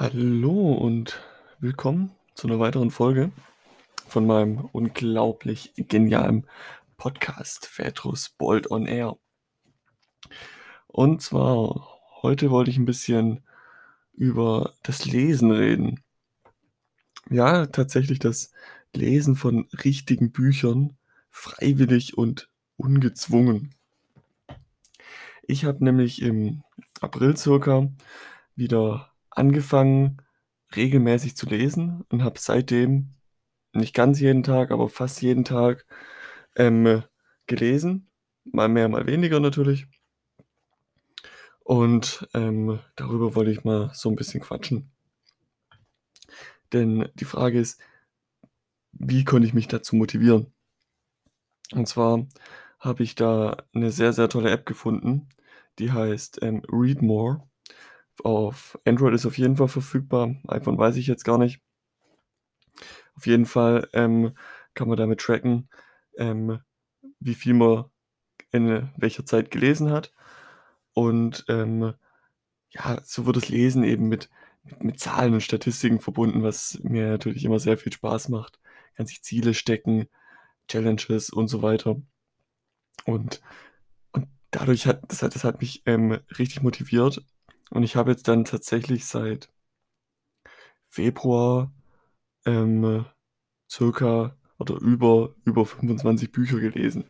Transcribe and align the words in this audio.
Hallo 0.00 0.74
und 0.74 1.20
willkommen 1.58 2.12
zu 2.36 2.46
einer 2.46 2.60
weiteren 2.60 2.92
Folge 2.92 3.32
von 4.06 4.28
meinem 4.28 4.58
unglaublich 4.70 5.72
genialen 5.74 6.46
Podcast 6.96 7.68
Petrus 7.74 8.28
Bold 8.28 8.70
on 8.70 8.86
Air. 8.86 9.16
Und 10.86 11.20
zwar 11.20 11.98
heute 12.22 12.52
wollte 12.52 12.70
ich 12.70 12.76
ein 12.76 12.84
bisschen 12.84 13.42
über 14.12 14.72
das 14.84 15.04
Lesen 15.04 15.50
reden. 15.50 16.04
Ja, 17.28 17.66
tatsächlich 17.66 18.20
das 18.20 18.52
Lesen 18.94 19.34
von 19.34 19.66
richtigen 19.82 20.30
Büchern, 20.30 20.96
freiwillig 21.28 22.16
und 22.16 22.48
ungezwungen. 22.76 23.74
Ich 25.42 25.64
habe 25.64 25.82
nämlich 25.82 26.22
im 26.22 26.62
April 27.00 27.36
circa 27.36 27.90
wieder 28.54 29.10
angefangen, 29.38 30.18
regelmäßig 30.76 31.36
zu 31.36 31.46
lesen 31.46 32.04
und 32.10 32.22
habe 32.22 32.38
seitdem 32.38 33.14
nicht 33.72 33.94
ganz 33.94 34.20
jeden 34.20 34.42
Tag, 34.42 34.70
aber 34.70 34.88
fast 34.88 35.22
jeden 35.22 35.44
Tag 35.44 35.86
ähm, 36.56 37.02
gelesen. 37.46 38.10
Mal 38.44 38.68
mehr, 38.68 38.88
mal 38.88 39.06
weniger 39.06 39.40
natürlich. 39.40 39.86
Und 41.60 42.26
ähm, 42.34 42.80
darüber 42.96 43.34
wollte 43.34 43.50
ich 43.50 43.64
mal 43.64 43.90
so 43.94 44.08
ein 44.08 44.16
bisschen 44.16 44.40
quatschen. 44.40 44.90
Denn 46.72 47.08
die 47.14 47.24
Frage 47.24 47.60
ist, 47.60 47.80
wie 48.92 49.24
konnte 49.24 49.46
ich 49.46 49.54
mich 49.54 49.68
dazu 49.68 49.96
motivieren? 49.96 50.52
Und 51.72 51.86
zwar 51.86 52.26
habe 52.80 53.02
ich 53.02 53.14
da 53.14 53.64
eine 53.74 53.90
sehr, 53.90 54.12
sehr 54.12 54.28
tolle 54.28 54.50
App 54.50 54.66
gefunden, 54.66 55.28
die 55.78 55.92
heißt 55.92 56.42
ähm, 56.42 56.62
Read 56.70 57.02
More. 57.02 57.47
Auf 58.24 58.78
Android 58.84 59.14
ist 59.14 59.26
auf 59.26 59.38
jeden 59.38 59.56
Fall 59.56 59.68
verfügbar, 59.68 60.34
iPhone 60.48 60.78
weiß 60.78 60.96
ich 60.96 61.06
jetzt 61.06 61.24
gar 61.24 61.38
nicht. 61.38 61.60
Auf 63.14 63.26
jeden 63.26 63.46
Fall 63.46 63.88
ähm, 63.92 64.36
kann 64.74 64.88
man 64.88 64.96
damit 64.96 65.20
tracken, 65.20 65.68
ähm, 66.16 66.60
wie 67.20 67.34
viel 67.34 67.54
man 67.54 67.86
in 68.52 68.90
welcher 68.96 69.26
Zeit 69.26 69.50
gelesen 69.50 69.90
hat. 69.90 70.12
Und 70.92 71.44
ähm, 71.48 71.94
ja, 72.70 73.00
so 73.04 73.26
wird 73.26 73.36
das 73.36 73.48
Lesen 73.48 73.84
eben 73.84 74.08
mit, 74.08 74.30
mit, 74.64 74.84
mit 74.84 75.00
Zahlen 75.00 75.34
und 75.34 75.42
Statistiken 75.42 76.00
verbunden, 76.00 76.42
was 76.42 76.78
mir 76.82 77.08
natürlich 77.08 77.44
immer 77.44 77.58
sehr 77.58 77.76
viel 77.76 77.92
Spaß 77.92 78.28
macht. 78.28 78.60
Kann 78.94 79.06
sich 79.06 79.22
Ziele 79.22 79.54
stecken, 79.54 80.08
Challenges 80.68 81.30
und 81.30 81.48
so 81.48 81.62
weiter. 81.62 82.00
Und, 83.04 83.40
und 84.12 84.28
dadurch 84.50 84.86
hat 84.86 85.02
das, 85.10 85.22
hat 85.22 85.34
das 85.34 85.44
hat 85.44 85.60
mich 85.60 85.82
ähm, 85.86 86.18
richtig 86.38 86.62
motiviert. 86.62 87.24
Und 87.70 87.82
ich 87.82 87.96
habe 87.96 88.10
jetzt 88.10 88.28
dann 88.28 88.44
tatsächlich 88.44 89.06
seit 89.06 89.50
Februar 90.88 91.72
ähm, 92.46 93.04
circa 93.70 94.36
oder 94.58 94.76
über, 94.76 95.34
über 95.44 95.66
25 95.66 96.32
Bücher 96.32 96.60
gelesen. 96.60 97.04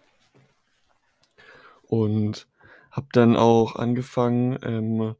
Und 1.82 2.48
habe 2.90 3.08
dann 3.12 3.36
auch 3.36 3.76
angefangen, 3.76 4.58
ähm, 4.62 5.14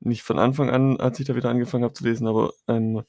nicht 0.00 0.22
von 0.22 0.38
Anfang 0.38 0.70
an, 0.70 0.98
als 0.98 1.20
ich 1.20 1.26
da 1.26 1.36
wieder 1.36 1.48
angefangen 1.48 1.84
habe 1.84 1.94
zu 1.94 2.04
lesen, 2.04 2.26
aber 2.26 2.52
ähm, 2.66 3.04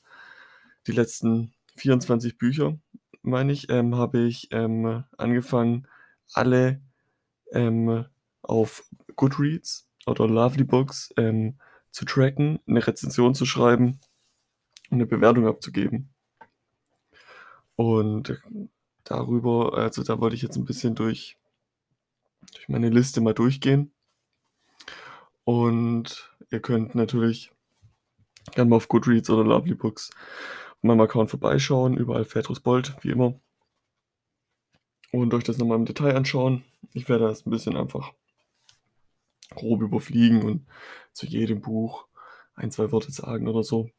die 0.88 0.92
letzten 0.92 1.54
24 1.76 2.38
Bücher, 2.38 2.78
meine 3.24 3.52
ich, 3.52 3.70
ähm, 3.70 3.96
habe 3.96 4.20
ich 4.20 4.50
ähm, 4.52 5.04
angefangen, 5.18 5.88
alle 6.34 6.82
ähm, 7.52 8.06
auf 8.42 8.86
Goodreads 9.16 9.90
oder 10.06 10.28
Lovely 10.28 10.64
Books 10.64 11.14
ähm, 11.18 11.56
zu 11.92 12.06
tracken, 12.06 12.60
eine 12.68 12.86
Rezension 12.86 13.36
zu 13.36 13.46
schreiben 13.46 14.00
und 14.90 14.98
eine 14.98 15.06
Bewertung 15.06 15.48
abzugeben. 15.48 16.10
Und 17.76 18.42
darüber, 19.04 19.78
also 19.78 20.04
da 20.04 20.20
wollte 20.20 20.36
ich 20.36 20.42
jetzt 20.42 20.58
ein 20.58 20.66
bisschen 20.66 20.96
durch, 20.96 21.38
durch 22.54 22.70
meine 22.70 22.90
Liste 22.90 23.22
mal 23.22 23.34
durchgehen. 23.34 23.92
Und 25.44 26.32
ihr 26.52 26.62
könnt 26.62 26.96
natürlich 26.96 27.52
gerne 28.52 28.70
mal 28.70 28.78
auf 28.78 28.88
Goodreads 28.88 29.30
oder 29.30 29.44
Lovely 29.44 29.76
Books 29.76 30.12
auf 30.72 30.84
meinem 30.84 31.02
Account 31.02 31.30
vorbeischauen, 31.30 31.98
überall 31.98 32.26
Petrus 32.26 32.60
Bold, 32.60 32.96
wie 33.02 33.12
immer. 33.12 33.40
Und 35.12 35.34
euch 35.34 35.44
das 35.44 35.58
nochmal 35.58 35.78
im 35.78 35.86
Detail 35.86 36.16
anschauen. 36.16 36.64
Ich 36.94 37.08
werde 37.08 37.26
das 37.26 37.46
ein 37.46 37.52
bisschen 37.52 37.78
einfach 37.78 38.14
grob 39.50 39.82
überfliegen 39.82 40.44
und 40.44 40.68
zu 41.12 41.26
jedem 41.26 41.62
Buch 41.62 42.08
ein, 42.56 42.72
zwei 42.72 42.92
Worte 42.92 43.12
sagen 43.12 43.48
oder 43.48 43.64
so. 43.64 43.90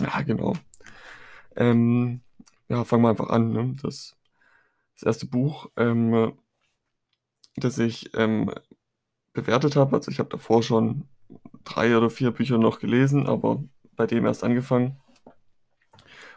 Ja, 0.00 0.22
genau. 0.22 0.54
Ähm, 1.56 2.22
ja, 2.68 2.84
fangen 2.84 3.02
wir 3.02 3.10
einfach 3.10 3.30
an. 3.30 3.52
Ne? 3.52 3.76
Das, 3.82 4.16
das 4.94 5.02
erste 5.02 5.26
Buch, 5.26 5.70
ähm, 5.76 6.32
das 7.56 7.78
ich 7.78 8.10
ähm, 8.14 8.52
bewertet 9.32 9.76
habe, 9.76 9.96
also 9.96 10.10
ich 10.10 10.18
habe 10.18 10.28
davor 10.28 10.62
schon 10.62 11.08
drei 11.64 11.96
oder 11.96 12.10
vier 12.10 12.30
Bücher 12.30 12.58
noch 12.58 12.80
gelesen, 12.80 13.26
aber 13.26 13.62
bei 13.96 14.06
dem 14.06 14.26
erst 14.26 14.44
angefangen. 14.44 15.00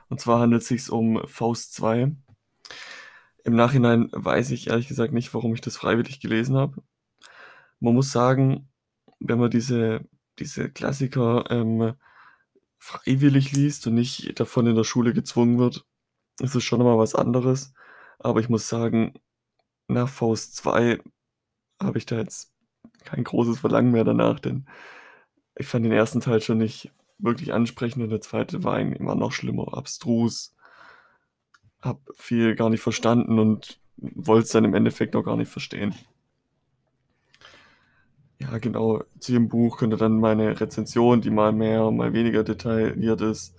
Und 0.10 0.20
zwar 0.20 0.40
handelt 0.40 0.62
es 0.62 0.68
sich 0.68 0.90
um 0.92 1.22
Faust 1.28 1.74
2. 1.74 2.16
Im 3.46 3.56
Nachhinein 3.56 4.10
weiß 4.12 4.52
ich 4.52 4.68
ehrlich 4.68 4.88
gesagt 4.88 5.14
nicht, 5.14 5.34
warum 5.34 5.54
ich 5.54 5.62
das 5.62 5.78
freiwillig 5.78 6.20
gelesen 6.20 6.56
habe. 6.56 6.82
Man 7.84 7.96
muss 7.96 8.14
sagen, 8.14 8.70
wenn 9.20 9.40
man 9.40 9.52
diese, 9.52 10.08
diese 10.40 10.70
Klassiker 10.70 11.52
ähm, 11.52 11.96
freiwillig 12.78 13.52
liest 13.52 13.88
und 13.88 13.96
nicht 13.96 14.40
davon 14.40 14.68
in 14.68 14.76
der 14.78 14.86
Schule 14.86 15.14
gezwungen 15.14 15.60
wird, 15.60 15.86
ist 16.40 16.56
es 16.56 16.64
schon 16.64 16.80
immer 16.80 16.98
was 16.98 17.14
anderes. 17.14 17.74
Aber 18.20 18.40
ich 18.40 18.48
muss 18.48 18.70
sagen, 18.70 19.16
nach 19.90 20.08
Faust 20.08 20.56
2 20.56 21.02
habe 21.82 21.98
ich 21.98 22.06
da 22.06 22.20
jetzt 22.20 22.54
kein 23.04 23.26
großes 23.26 23.60
Verlangen 23.60 23.92
mehr 23.92 24.06
danach, 24.06 24.40
denn 24.40 24.66
ich 25.58 25.68
fand 25.68 25.84
den 25.84 25.92
ersten 25.92 26.22
Teil 26.22 26.40
schon 26.40 26.60
nicht 26.60 26.90
wirklich 27.18 27.52
ansprechend 27.52 28.02
und 28.02 28.12
der 28.12 28.22
zweite 28.22 28.64
war 28.64 28.80
immer 28.80 29.16
noch 29.16 29.34
schlimmer, 29.34 29.78
abstrus, 29.78 30.56
hab 31.82 32.00
viel 32.16 32.56
gar 32.56 32.70
nicht 32.70 32.82
verstanden 32.82 33.40
und 33.40 33.82
wollte 33.98 34.46
es 34.46 34.52
dann 34.52 34.64
im 34.64 34.74
Endeffekt 34.74 35.18
auch 35.18 35.24
gar 35.24 35.36
nicht 35.36 35.52
verstehen. 35.52 35.94
Ja, 38.40 38.58
genau, 38.58 39.04
zu 39.20 39.32
dem 39.32 39.48
Buch 39.48 39.78
könnt 39.78 39.94
ihr 39.94 39.98
dann 39.98 40.20
meine 40.20 40.60
Rezension, 40.60 41.22
die 41.22 41.30
mal 41.30 41.54
mehr, 41.54 41.92
mal 41.92 42.14
weniger 42.14 42.44
detailliert 42.44 43.22
ist, 43.22 43.56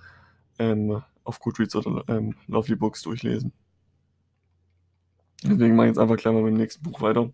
ähm, 0.58 1.02
auf 1.22 1.40
Goodreads 1.40 1.74
oder 1.76 2.04
ähm, 2.08 2.36
Lovely 2.46 2.76
Books 2.76 3.02
durchlesen. 3.02 3.52
Deswegen 5.42 5.76
mache 5.76 5.86
ich 5.86 5.90
jetzt 5.90 5.98
einfach 5.98 6.16
gleich 6.16 6.34
mal 6.34 6.42
mit 6.42 6.52
dem 6.52 6.58
nächsten 6.58 6.82
Buch 6.82 7.00
weiter. 7.00 7.30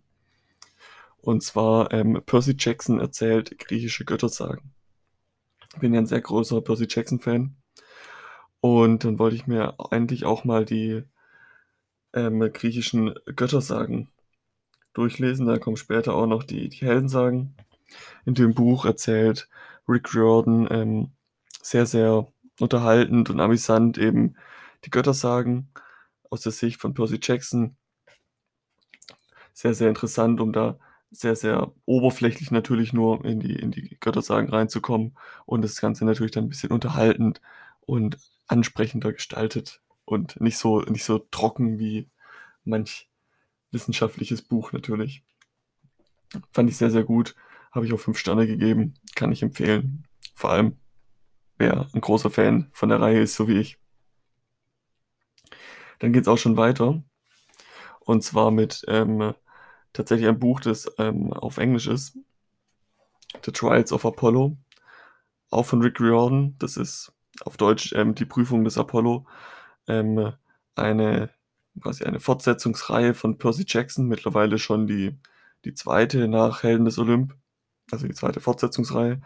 Und 1.21 1.43
zwar 1.43 1.93
ähm, 1.93 2.21
Percy 2.25 2.55
Jackson 2.57 2.99
erzählt 2.99 3.57
griechische 3.59 4.05
Göttersagen. 4.05 4.71
Ich 5.73 5.79
bin 5.79 5.93
ja 5.93 6.01
ein 6.01 6.07
sehr 6.07 6.21
großer 6.21 6.61
Percy 6.61 6.87
Jackson-Fan. 6.89 7.55
Und 8.59 9.03
dann 9.03 9.19
wollte 9.19 9.35
ich 9.35 9.47
mir 9.47 9.75
endlich 9.91 10.25
auch 10.25 10.43
mal 10.43 10.65
die 10.65 11.03
ähm, 12.13 12.39
griechischen 12.51 13.13
Göttersagen 13.35 14.09
durchlesen. 14.93 15.45
Da 15.45 15.57
kommen 15.57 15.77
später 15.77 16.15
auch 16.15 16.27
noch 16.27 16.43
die, 16.43 16.69
die 16.69 16.85
Heldensagen. 16.85 17.55
In 18.25 18.33
dem 18.33 18.53
Buch 18.53 18.85
erzählt 18.85 19.49
Rick 19.87 20.13
Riordan 20.13 20.67
ähm, 20.71 21.11
sehr, 21.61 21.85
sehr 21.85 22.27
unterhaltend 22.59 23.29
und 23.29 23.39
amüsant 23.39 23.97
eben 23.97 24.35
die 24.85 24.89
Göttersagen 24.89 25.69
aus 26.29 26.41
der 26.41 26.51
Sicht 26.51 26.79
von 26.79 26.93
Percy 26.93 27.19
Jackson. 27.21 27.75
Sehr, 29.53 29.73
sehr 29.73 29.89
interessant, 29.89 30.39
um 30.39 30.53
da 30.53 30.79
sehr, 31.11 31.35
sehr 31.35 31.73
oberflächlich 31.85 32.51
natürlich 32.51 32.93
nur 32.93 33.25
in 33.25 33.39
die, 33.39 33.55
in 33.55 33.71
die 33.71 33.97
Göttersagen 33.99 34.49
reinzukommen 34.49 35.17
und 35.45 35.61
das 35.61 35.81
Ganze 35.81 36.05
natürlich 36.05 36.31
dann 36.31 36.45
ein 36.45 36.49
bisschen 36.49 36.71
unterhaltend 36.71 37.41
und 37.81 38.17
ansprechender 38.47 39.11
gestaltet 39.11 39.81
und 40.05 40.39
nicht 40.39 40.57
so, 40.57 40.81
nicht 40.81 41.03
so 41.03 41.19
trocken 41.19 41.79
wie 41.79 42.09
manch 42.63 43.10
wissenschaftliches 43.71 44.41
Buch 44.41 44.71
natürlich. 44.71 45.23
Fand 46.51 46.69
ich 46.69 46.77
sehr, 46.77 46.91
sehr 46.91 47.03
gut. 47.03 47.35
Habe 47.71 47.85
ich 47.85 47.93
auch 47.93 47.99
fünf 47.99 48.17
Sterne 48.17 48.47
gegeben. 48.47 48.95
Kann 49.15 49.31
ich 49.31 49.43
empfehlen. 49.43 50.07
Vor 50.35 50.51
allem, 50.51 50.77
wer 51.57 51.87
ein 51.93 52.01
großer 52.01 52.29
Fan 52.29 52.69
von 52.73 52.89
der 52.89 53.01
Reihe 53.01 53.21
ist, 53.21 53.35
so 53.35 53.47
wie 53.47 53.57
ich. 53.57 53.77
Dann 55.99 56.13
geht 56.13 56.23
es 56.23 56.27
auch 56.27 56.37
schon 56.37 56.57
weiter. 56.57 57.03
Und 57.99 58.23
zwar 58.23 58.51
mit 58.51 58.83
ähm, 58.87 59.33
tatsächlich 59.93 60.27
ein 60.27 60.39
Buch, 60.39 60.59
das 60.59 60.91
ähm, 60.97 61.31
auf 61.31 61.57
Englisch 61.57 61.87
ist. 61.87 62.17
The 63.45 63.51
Trials 63.51 63.93
of 63.93 64.05
Apollo. 64.05 64.57
Auch 65.49 65.65
von 65.65 65.81
Rick 65.81 65.99
Riordan. 65.99 66.55
Das 66.59 66.77
ist 66.77 67.13
auf 67.45 67.57
Deutsch 67.57 67.93
ähm, 67.93 68.15
die 68.15 68.25
Prüfung 68.25 68.63
des 68.63 68.77
Apollo. 68.77 69.27
Ähm, 69.87 70.33
eine 70.75 71.29
quasi 71.79 72.03
eine 72.03 72.19
Fortsetzungsreihe 72.19 73.13
von 73.13 73.37
Percy 73.37 73.65
Jackson, 73.67 74.07
mittlerweile 74.07 74.59
schon 74.59 74.87
die, 74.87 75.17
die 75.65 75.73
zweite 75.73 76.27
nach 76.27 76.63
Helden 76.63 76.85
des 76.85 76.99
Olymp, 76.99 77.35
also 77.91 78.07
die 78.07 78.13
zweite 78.13 78.41
Fortsetzungsreihe. 78.41 79.21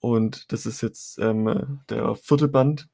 Und 0.00 0.50
das 0.52 0.66
ist 0.66 0.80
jetzt, 0.80 1.18
ähm, 1.18 1.80
der 1.88 2.14
4. 2.14 2.48
Band 2.48 2.88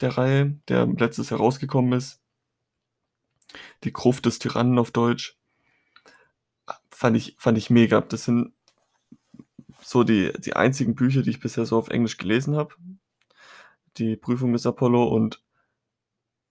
der 0.00 0.16
Reihe, 0.16 0.58
der 0.68 0.86
letztes 0.86 1.30
Jahr 1.30 1.40
rausgekommen 1.40 1.92
ist. 1.92 2.20
Die 3.84 3.92
Gruft 3.92 4.26
des 4.26 4.38
Tyrannen 4.38 4.78
auf 4.78 4.90
Deutsch. 4.90 5.36
Fand 6.88 7.16
ich 7.16 7.34
fand 7.38 7.58
ich 7.58 7.70
mega. 7.70 8.00
Das 8.00 8.24
sind 8.24 8.52
so 9.82 10.04
die 10.04 10.32
die 10.38 10.54
einzigen 10.54 10.94
Bücher, 10.94 11.22
die 11.22 11.30
ich 11.30 11.40
bisher 11.40 11.66
so 11.66 11.76
auf 11.78 11.88
Englisch 11.88 12.16
gelesen 12.16 12.56
habe. 12.56 12.74
Die 13.96 14.16
Prüfung 14.16 14.52
des 14.52 14.66
Apollo 14.66 15.04
und 15.08 15.42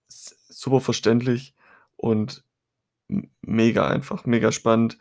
super 0.10 0.82
verständlich 0.82 1.56
und 1.98 2.44
mega 3.42 3.88
einfach, 3.88 4.26
mega 4.26 4.52
spannend. 4.52 4.98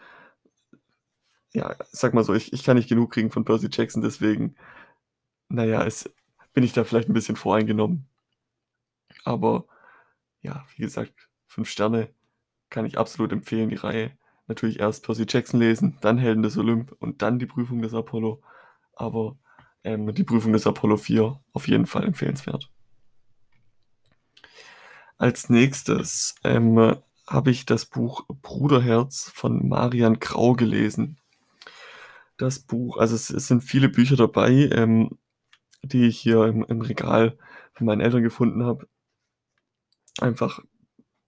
Ja, 1.55 1.75
sage 1.93 2.15
mal 2.15 2.25
so, 2.25 2.35
ich 2.35 2.53
ich 2.53 2.63
kann 2.63 2.77
nicht 2.77 2.89
genug 2.89 3.11
kriegen 3.13 3.31
von 3.31 3.45
Percy 3.45 3.69
Jackson, 3.73 4.03
deswegen, 4.03 4.55
na 5.49 5.65
ja, 5.65 5.85
es 5.87 6.11
bin 6.55 6.65
ich 6.65 6.73
da 6.75 6.85
vielleicht 6.85 7.09
'n 7.11 7.15
bisschen 7.15 7.37
voreingenommen. 7.37 8.07
Aber 9.25 9.67
ja, 10.43 10.65
wie 10.77 10.83
gesagt, 10.83 11.29
5 11.49 11.69
Sterne 11.71 12.11
kann 12.71 12.87
ich 12.87 12.99
absolut 12.99 13.33
empfehlen, 13.33 13.71
die 13.71 13.77
Reihe. 13.77 14.13
Natürlich 14.49 14.81
erst 14.81 15.05
Percy 15.05 15.27
Jackson 15.29 15.61
lesen, 15.61 15.99
dann 16.03 16.19
Helden 16.19 16.43
des 16.43 16.59
Olymp 16.59 16.93
und 17.01 17.23
dann 17.23 17.39
die 17.39 17.47
Prüfung 17.47 17.83
des 17.83 17.95
Apollo. 17.95 18.43
Aber, 18.95 19.39
ähm, 19.85 20.15
die 20.15 20.25
Prüfung 20.25 20.53
des 20.55 20.67
Apollo 20.69 20.99
4 20.99 21.41
auf 21.53 21.69
jeden 21.69 21.87
Fall 21.87 22.05
empfehlenswert. 22.07 22.71
Als 25.21 25.51
Nächstes, 25.51 26.37
ähm, 26.45 26.97
habe 27.27 27.51
ich 27.51 27.67
das 27.67 27.87
Buch 27.87 28.25
Bruderherz 28.41 29.31
von 29.35 29.69
Marian 29.69 30.21
Grau 30.21 30.55
gelesen. 30.55 31.19
Das 32.39 32.61
Buch 32.61 32.97
also 32.99 33.15
es 33.17 33.31
es 33.31 33.49
sind 33.49 33.63
viele 33.63 33.89
Bücher 33.89 34.17
dabei, 34.17 34.71
ähm, 34.73 35.19
die 35.83 36.07
ich 36.09 36.19
hier 36.21 36.45
im 36.47 36.65
im 36.65 36.81
Regal 36.83 37.39
von 37.75 37.87
meinen 37.87 38.01
Eltern 38.03 38.23
gefunden 38.23 38.65
habe. 38.65 38.89
Einfach, 40.21 40.61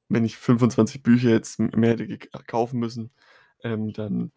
wenn 0.08 0.24
ich 0.26 0.36
25 0.38 1.02
Bücher 1.02 1.30
jetzt 1.30 1.58
mehr 1.60 1.92
hätte 1.92 2.18
kaufen 2.46 2.80
müssen, 2.80 3.12
ähm, 3.64 3.92
dann 3.94 4.32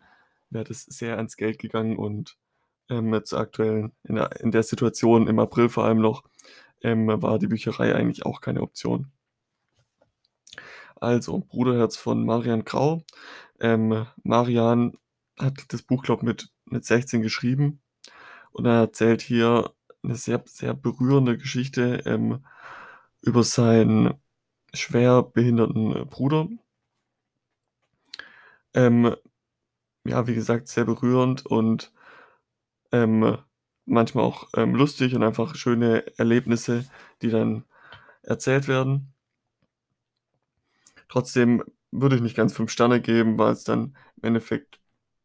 wäre 0.52 0.66
das 0.66 0.84
sehr 0.86 1.18
ans 1.18 1.38
Geld 1.38 1.60
gegangen 1.60 1.98
und, 1.98 2.38
ähm, 2.90 3.20
zur 3.26 3.40
aktuellen 3.42 3.94
in 4.06 4.16
der 4.18 4.42
in 4.42 4.52
der 4.52 4.64
Situation 4.64 5.28
im 5.30 5.40
April 5.40 5.70
vor 5.70 5.86
allem 5.86 6.00
noch, 6.02 6.24
ähm, 6.84 7.08
war 7.10 7.40
die 7.40 7.48
Bücherei 7.48 7.96
eigentlich 7.96 8.26
auch 8.28 8.42
keine 8.42 8.64
Option. 8.64 9.13
Also, 11.04 11.38
Bruderherz 11.40 11.98
von 11.98 12.26
Marian 12.26 12.64
Grau. 12.64 13.04
Ähm, 13.60 14.08
Marian 14.24 14.94
hat 15.40 15.66
das 15.70 15.82
Buch, 15.84 16.04
glaube 16.04 16.26
mit 16.26 16.50
mit 16.66 16.86
16 16.86 17.22
geschrieben 17.22 17.82
und 18.54 18.66
er 18.68 18.82
erzählt 18.82 19.22
hier 19.22 19.72
'ne 20.04 20.16
sehr 20.16 20.44
sehr 20.48 20.74
berührende 20.76 21.38
Geschichte, 21.38 22.04
ähm, 22.06 22.46
über 23.22 23.44
seinen 23.44 24.16
schwerbehinderten 24.74 26.08
Bruder. 26.10 26.50
Ähm, 28.76 29.16
ja, 30.06 30.28
wie 30.28 30.36
gesagt, 30.36 30.68
sehr 30.70 30.86
berührend 30.86 31.46
und, 31.46 31.92
ähm, 32.92 33.38
manchmal 33.86 34.24
auch, 34.26 34.48
ähm, 34.56 34.76
lustig 34.76 35.16
und 35.16 35.24
einfach 35.24 35.56
schöne 35.56 36.06
Erlebnisse, 36.18 36.86
die 37.22 37.30
dann 37.30 37.66
erzählt 38.24 38.68
werden. 38.68 39.13
Trotzdem 41.14 41.64
würde 41.92 42.16
ich 42.16 42.24
nicht 42.24 42.36
ganz 42.36 42.54
5 42.56 42.72
Sterne 42.72 43.00
geben, 43.00 43.38
war 43.38 43.52
jetzt 43.52 43.70
dann 43.70 43.96
im 44.18 44.24
Endeffekt 44.24 44.80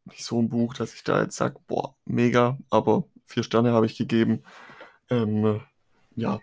nicht 0.05 0.23
so 0.23 0.37
'n 0.39 0.47
Buch, 0.47 0.75
dass 0.75 0.93
ich 0.93 1.03
da 1.03 1.19
jetzt 1.23 1.35
sage: 1.35 1.59
„Boah, 1.67 1.95
mega“, 2.05 2.59
aber 2.69 3.05
4 3.25 3.41
Sterne 3.41 3.71
habe 3.73 3.87
ich 3.87 3.97
gegeben. 3.97 4.43
Ähm, 5.09 5.61
ja, 6.15 6.39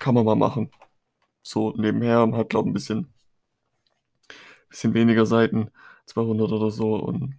kann 0.00 0.14
man 0.14 0.26
mal 0.26 0.36
machen. 0.36 0.70
So 1.42 1.72
nebenher, 1.76 2.26
man 2.26 2.40
hat, 2.40 2.50
glaube 2.50 2.70
'n 2.70 2.74
bisschen 2.74 3.12
bisschen 4.70 4.94
weniger 4.94 5.26
Seiten, 5.26 5.70
200 6.06 6.50
oder 6.52 6.70
so 6.70 6.94
und 6.96 7.36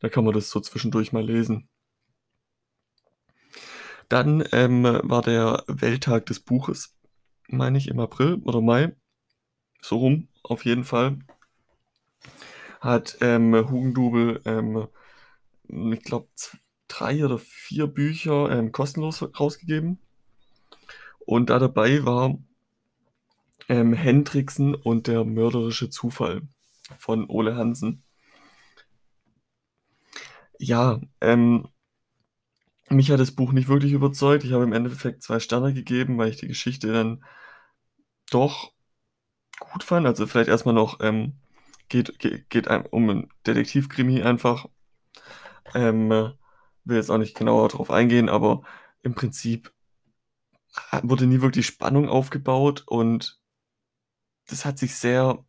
da 0.00 0.08
kann 0.08 0.24
man 0.24 0.34
das 0.34 0.50
so 0.50 0.60
zwischendurch 0.60 1.12
mal 1.12 1.24
lesen. 1.24 1.68
Dann, 4.10 4.44
ähm, 4.52 4.84
war 5.02 5.22
der 5.22 5.64
Welttag 5.66 6.26
des 6.26 6.40
Buches, 6.40 6.94
meine 7.48 7.78
ich, 7.78 7.88
im 7.88 8.00
April 8.00 8.36
oder 8.44 8.60
Mai. 8.60 8.94
So 9.84 9.98
rum, 9.98 10.28
auf 10.42 10.64
jeden 10.64 10.82
Fall. 10.84 11.18
Hat, 12.80 13.18
ähm, 13.20 13.54
Hugendubel, 13.70 14.40
ähm, 14.46 14.88
ich 15.92 16.02
glaube 16.02 16.28
3 16.88 17.22
oder 17.22 17.36
4 17.38 17.86
Bücher, 17.86 18.50
ähm, 18.50 18.72
kostenlos 18.72 19.22
rausgegeben. 19.38 19.98
Und 21.18 21.50
da 21.50 21.58
dabei 21.58 22.02
war 22.06 22.38
ähm, 23.68 23.92
Hendriksen 23.92 24.74
und 24.74 25.06
der 25.06 25.22
mörderische 25.24 25.90
Zufall 25.90 26.40
von 26.98 27.28
Ole 27.28 27.54
Hansen. 27.54 28.02
Ja, 30.58 30.98
ähm 31.20 31.68
mich 32.88 33.10
hat 33.10 33.20
das 33.20 33.32
Buch 33.32 33.52
nicht 33.52 33.68
wirklich 33.68 33.92
überzeugt. 33.92 34.44
Ich 34.44 34.52
habe 34.52 34.64
im 34.64 34.72
Endeffekt 34.72 35.22
2 35.22 35.40
Sterne 35.40 35.74
gegeben, 35.74 36.16
weil 36.16 36.30
ich 36.30 36.36
die 36.36 36.48
Geschichte 36.48 36.90
dann 36.90 37.22
doch 38.30 38.73
gut 39.60 39.84
fand. 39.84 40.06
Also, 40.06 40.26
vielleicht 40.26 40.48
erst 40.48 40.66
mal 40.66 40.72
noch, 40.72 41.00
ähm, 41.00 41.34
geht 41.88 42.18
ge 42.18 42.44
geht 42.48 42.68
ein 42.68 42.86
um 42.86 43.10
'n 43.10 43.28
Detektivkrimi 43.46 44.22
einfach. 44.22 44.66
Ähm, 45.74 46.10
will 46.84 46.96
jetzt 46.96 47.10
auch 47.10 47.18
nicht 47.18 47.36
genauer 47.36 47.68
drauf 47.68 47.90
eingehen, 47.90 48.28
aber 48.28 48.62
im 49.02 49.14
Prinzip 49.14 49.72
wurde 51.02 51.26
nie 51.26 51.40
wirklich 51.40 51.66
Spannung 51.66 52.08
aufgebaut 52.08 52.84
und 52.86 53.36
das 54.48 54.64
hat 54.64 54.78
sich 54.78 54.94
sehr 54.96 55.44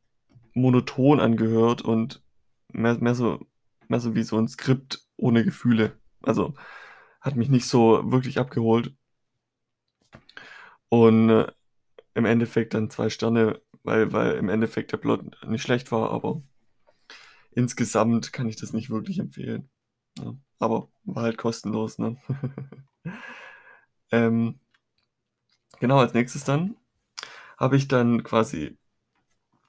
monoton 0.54 1.20
angehört 1.20 1.82
und 1.84 2.24
mehr 2.74 2.98
mehr 3.00 3.16
so 3.16 3.40
mehr 3.90 4.00
so 4.00 4.16
wie 4.16 4.24
so 4.24 4.38
'n 4.38 4.48
Skript 4.48 5.06
ohne 5.18 5.44
Gefühle. 5.46 6.00
Also, 6.24 6.56
hat 7.22 7.36
mich 7.38 7.50
nicht 7.50 7.68
so 7.68 8.12
wirklich 8.12 8.40
abgeholt. 8.40 8.96
Und 10.92 11.30
im 12.16 12.26
Endeffekt 12.26 12.74
dann 12.74 12.90
2 12.90 13.10
Sterne, 13.10 13.62
weil 13.86 14.12
weil 14.14 14.34
im 14.38 14.50
Endeffekt 14.50 14.92
der 14.92 14.98
Plot 14.98 15.24
nicht 15.48 15.62
schlecht 15.64 15.92
war, 15.92 16.12
aber 16.12 16.42
insgesamt 17.54 18.34
kann 18.34 18.48
ich 18.48 18.58
das 18.58 18.74
nicht 18.74 18.90
wirklich 18.90 19.20
empfehlen, 19.20 19.70
ja. 20.20 20.36
Aber 20.60 20.90
war 21.06 21.24
halt 21.24 21.38
kostenlos, 21.38 22.00
ne? 22.00 22.18
Ähm 24.12 24.60
genau, 25.80 26.00
als 26.00 26.14
Nächstes 26.14 26.44
dann 26.44 26.76
habe 27.58 27.78
ich 27.78 27.88
dann 27.88 28.24
quasi 28.24 28.78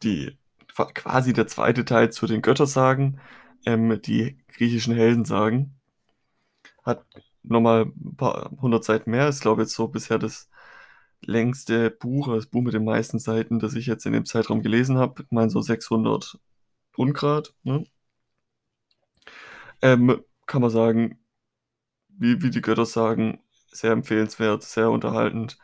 die 0.02 0.38
qua 0.74 0.86
quasi 0.94 1.32
der 1.34 1.48
2. 1.48 1.84
Teil 1.84 2.12
zu 2.12 2.26
den 2.26 2.42
Göttersagen, 2.42 3.20
ähm, 3.66 4.00
die 4.02 4.38
griechischen 4.48 4.94
Heldensagen. 4.94 5.78
Hat 6.84 7.04
noch 7.42 7.60
mal 7.60 7.82
'n 7.86 8.16
paar 8.16 8.50
100 8.60 8.84
Seiten 8.84 9.10
mehr. 9.10 9.28
Ist, 9.28 9.40
glaube 9.40 9.62
jetzt 9.62 9.74
so 9.74 9.88
bisher 9.88 10.18
das 10.18 10.48
längste 11.22 11.90
Buch 11.90 12.28
das 12.34 12.46
Buch 12.46 12.62
mit 12.62 12.74
den 12.74 12.84
meisten 12.84 13.18
Seiten, 13.18 13.58
das 13.60 13.74
ich 13.74 13.86
jetzt 13.86 14.06
in 14.06 14.12
dem 14.12 14.24
Zeitraum 14.26 14.62
gelesen 14.62 14.98
habe. 14.98 15.22
Ich 15.24 15.30
meine 15.32 15.50
so 15.50 15.60
600 15.62 16.38
Ungrad, 16.96 17.54
ne? 17.64 17.86
Ähm, 19.82 20.22
kann 20.46 20.62
man 20.62 20.70
sagen, 20.70 21.18
wie 22.10 22.42
wie 22.42 22.50
die 22.50 22.62
Göttersagen, 22.62 23.40
sehr 23.72 23.92
empfehlenswert, 23.92 24.62
sehr 24.64 24.90
unterhaltend, 24.90 25.58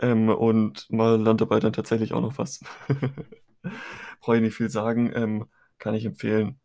ähm, 0.00 0.28
und 0.30 0.90
man 0.90 1.22
lernt 1.24 1.40
dabei 1.42 1.60
dann 1.60 1.72
tatsächlich 1.74 2.12
auch 2.14 2.22
noch 2.22 2.38
was. 2.38 2.60
Brauche 4.20 4.36
ich 4.38 4.42
nicht 4.42 4.56
viel 4.56 4.70
sagen, 4.70 5.12
ähm, 5.14 5.46
kann 5.78 5.94
ich 5.94 6.04
empfehlen. 6.06 6.60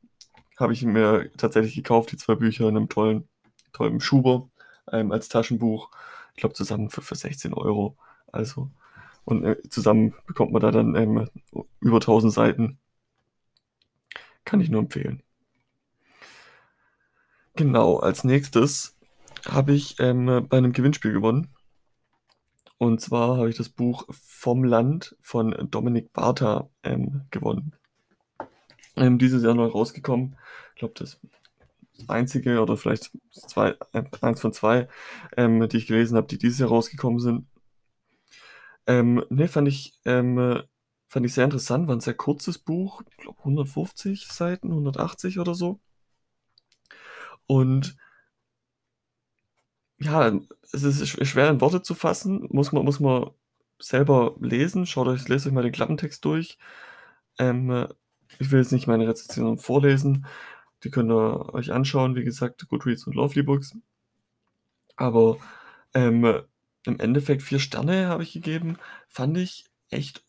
Habe 0.59 0.73
ich 0.73 0.83
mir 0.85 1.31
tatsächlich 1.37 1.75
gekauft, 1.75 2.11
die 2.13 2.17
2 2.17 2.35
Bücher 2.35 2.69
in 2.69 2.75
'nem 2.75 2.89
tollen 2.89 3.29
tollen 3.73 4.01
Schuber, 4.01 4.49
ähm, 4.91 5.11
als 5.13 5.29
Taschenbuch. 5.29 5.91
Ich 6.35 6.41
glaube 6.41 6.55
zusammen 6.55 6.89
für 6.91 7.01
für 7.03 7.15
16 7.15 7.53
€. 7.53 7.97
Also 8.31 8.69
und, 9.25 9.43
äh, 9.45 9.57
zusammen 9.69 10.13
bekommt 10.27 10.51
man 10.51 10.61
da 10.61 10.71
dann, 10.71 10.95
ähm, 10.95 11.29
über 11.81 11.99
1000 12.01 12.33
Seiten. 12.33 12.79
Kann 14.45 14.61
ich 14.61 14.69
nur 14.69 14.81
empfehlen. 14.81 15.21
Genau, 17.55 17.97
als 17.97 18.23
Nächstes 18.23 18.95
habe 19.47 19.73
ich, 19.73 19.99
ähm, 19.99 20.47
bei 20.49 20.59
'nem 20.61 20.71
Gewinnspiel 20.73 21.13
gewonnen. 21.13 21.49
Und 22.77 23.01
zwar 23.01 23.37
habe 23.37 23.49
ich 23.49 23.57
das 23.57 23.67
Buch 23.69 24.05
Vom 24.09 24.63
Land 24.63 25.15
von 25.19 25.53
Dominik 25.69 26.13
Bartha, 26.13 26.69
ähm, 26.83 27.23
gewonnen. 27.29 27.73
Ähm, 28.95 29.17
dieses 29.19 29.43
Jahr 29.43 29.53
neu 29.53 29.65
rausgekommen. 29.67 30.37
Ich 30.73 30.79
glaube, 30.79 30.93
das 30.97 31.19
einzige 32.07 32.61
oder 32.61 32.77
vielleicht 32.77 33.11
2 33.31 33.75
äh, 33.93 34.03
1 34.21 34.41
von 34.41 34.53
2, 34.53 34.87
ähm, 35.37 35.67
die 35.69 35.77
ich 35.77 35.87
gelesen 35.87 36.17
habe, 36.17 36.27
die 36.27 36.37
dieses 36.37 36.59
Jahr 36.59 36.69
rausgekommen 36.69 37.19
sind. 37.19 37.47
Ähm, 38.89 39.23
ne, 39.29 39.47
fand 39.47 39.69
ich 39.69 39.93
ähm, 40.05 40.61
fand 41.07 41.25
ich 41.25 41.33
sehr 41.33 41.45
interessant. 41.45 41.87
War 41.87 41.95
'n 41.95 42.01
sehr 42.01 42.13
kurzes 42.15 42.57
Buch, 42.59 43.01
ich 43.09 43.17
glaube 43.17 43.41
150 43.45 44.27
Seiten, 44.27 44.73
180 44.73 45.39
oder 45.39 45.55
so. 45.55 45.79
Und 47.49 47.97
ja, 49.99 50.31
es 50.71 50.83
ist 50.83 51.07
sch 51.07 51.25
schwer 51.27 51.49
in 51.49 51.61
Worte 51.61 51.81
zu 51.81 51.93
fassen, 51.95 52.47
muss 52.51 52.71
man 52.71 52.85
muss 52.85 52.99
man 52.99 53.31
selber 53.79 54.35
lesen. 54.39 54.85
Schaut 54.85 55.07
euch 55.07 55.27
lest 55.27 55.45
euch 55.47 55.53
mal 55.53 55.63
den 55.63 55.71
Klappentext 55.71 56.23
durch. 56.25 56.57
Ähm, 57.39 57.87
ich 58.39 58.51
will 58.51 58.59
jetzt 58.61 58.71
nicht 58.71 58.87
meine 58.87 59.07
Rezension 59.07 59.57
vorlesen. 59.59 60.25
Die 60.83 60.91
könnt 60.91 61.11
ihr 61.11 61.53
euch 61.55 61.71
anschauen, 61.73 62.15
wie 62.15 62.23
gesagt, 62.23 62.67
Goodreads 62.69 63.07
und 63.07 63.15
Lovely 63.15 63.43
Books. 63.43 63.75
Aber, 64.97 65.37
ähm, 65.93 66.43
im 66.85 66.99
Endeffekt 66.99 67.43
4 67.43 67.59
Sterne 67.59 68.07
habe 68.07 68.23
ich 68.23 68.33
gegeben. 68.33 68.77
Fand 69.07 69.37
ich 69.37 69.65
echt 69.89 70.23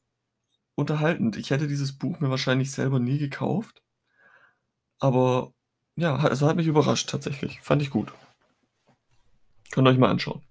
unterhaltend. 0.75 1.37
Ich 1.37 1.51
hätte 1.51 1.69
dieses 1.69 1.97
Buch 1.97 2.21
mir 2.21 2.31
wahrscheinlich 2.31 2.73
selber 2.73 2.99
nie 2.99 3.19
gekauft. 3.19 3.83
Aber 4.99 5.53
ja, 5.97 6.17
also 6.17 6.47
hat 6.47 6.57
mich 6.57 6.67
überrascht 6.67 7.11
tatsächlich. 7.11 7.61
Fand 7.61 7.83
ich 7.83 7.91
gut. 7.91 8.13
Könnt 9.71 9.87
ihr 9.87 9.91
euch 9.91 9.99
mal 9.99 10.11
anschauen. 10.11 10.43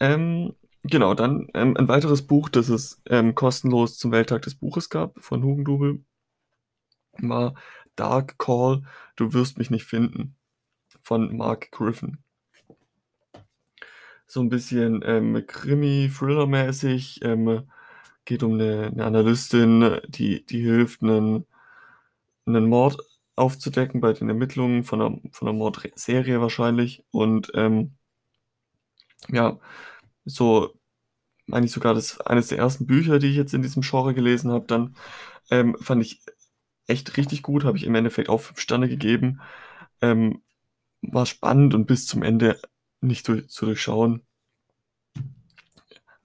Ähm, 0.00 0.54
genau, 0.82 1.14
dann 1.14 1.48
ähm, 1.54 1.76
ein 1.76 1.88
weiteres 1.88 2.26
Buch, 2.26 2.48
das 2.48 2.68
es 2.68 3.00
ähm, 3.06 3.34
kostenlos 3.34 3.98
zum 3.98 4.12
Welttag 4.12 4.42
des 4.42 4.54
Buches 4.54 4.90
gab 4.90 5.22
von 5.22 5.42
Hugendubel, 5.42 6.04
war 7.18 7.54
Dark 7.96 8.38
Call, 8.38 8.82
Du 9.16 9.32
wirst 9.32 9.58
mich 9.58 9.70
nicht 9.70 9.84
finden 9.84 10.36
von 11.02 11.36
Mark 11.36 11.72
Griffin. 11.72 12.18
So 14.28 14.40
ein 14.40 14.50
bisschen 14.50 15.02
ähm, 15.04 15.44
Krimi-Thriller-mäßig. 15.46 17.20
Ähm, 17.22 17.62
geht 18.26 18.42
um 18.42 18.54
eine, 18.54 18.88
eine 18.88 19.06
Analystin, 19.06 20.00
die, 20.06 20.44
die 20.44 20.60
hilft, 20.60 21.02
einen, 21.02 21.46
einen 22.46 22.66
Mord 22.68 22.98
aufzudecken 23.36 24.00
bei 24.00 24.12
den 24.12 24.28
Ermittlungen 24.28 24.84
von 24.84 25.00
einer, 25.00 25.18
von 25.32 25.48
einer 25.48 25.56
Mordserie 25.56 26.40
wahrscheinlich. 26.40 27.04
Und 27.10 27.50
ähm, 27.54 27.92
ja, 29.28 29.58
so 30.24 30.74
eigentlich 31.50 31.72
sogar 31.72 31.94
das 31.94 32.20
eines 32.20 32.48
der 32.48 32.58
ersten 32.58 32.86
Bücher, 32.86 33.18
die 33.18 33.28
ich 33.28 33.36
jetzt 33.36 33.54
in 33.54 33.62
diesem 33.62 33.82
Genre 33.82 34.14
gelesen 34.14 34.52
habe, 34.52 34.66
dann 34.66 34.96
ähm, 35.50 35.76
fand 35.80 36.02
ich 36.02 36.20
echt 36.86 37.16
richtig 37.16 37.42
gut, 37.42 37.64
habe 37.64 37.78
ich 37.78 37.84
im 37.84 37.94
Endeffekt 37.94 38.28
auch 38.28 38.40
fünf 38.42 38.60
Sterne 38.60 38.88
gegeben. 38.88 39.40
Ähm, 40.02 40.42
war 41.02 41.26
spannend 41.26 41.74
und 41.74 41.86
bis 41.86 42.06
zum 42.06 42.22
Ende 42.22 42.60
nicht 43.00 43.26
durch, 43.28 43.48
zu 43.48 43.66
durchschauen. 43.66 44.22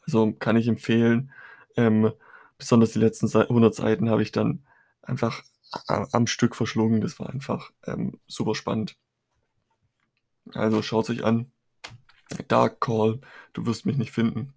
Also 0.02 0.34
kann 0.34 0.58
ich 0.58 0.68
empfehlen. 0.68 1.32
Ähm, 1.76 2.12
besonders 2.58 2.94
die 2.94 3.00
letzten 3.00 3.36
100 3.36 3.74
Seiten 3.74 4.10
habe 4.10 4.24
ich 4.24 4.32
dann 4.32 4.66
einfach 5.02 5.44
am 5.88 6.28
Stück 6.28 6.56
verschlungen. 6.56 7.02
Das 7.02 7.20
war 7.20 7.30
einfach 7.30 7.72
ähm, 7.86 8.20
super 8.28 8.56
spannend. 8.56 8.98
Also 10.54 10.82
schaut 10.82 11.06
sich 11.06 11.24
an. 11.24 11.52
Dark 12.48 12.80
Call, 12.82 13.22
du 13.54 13.66
wirst 13.66 13.86
mich 13.86 13.98
nicht 13.98 14.12
finden. 14.12 14.54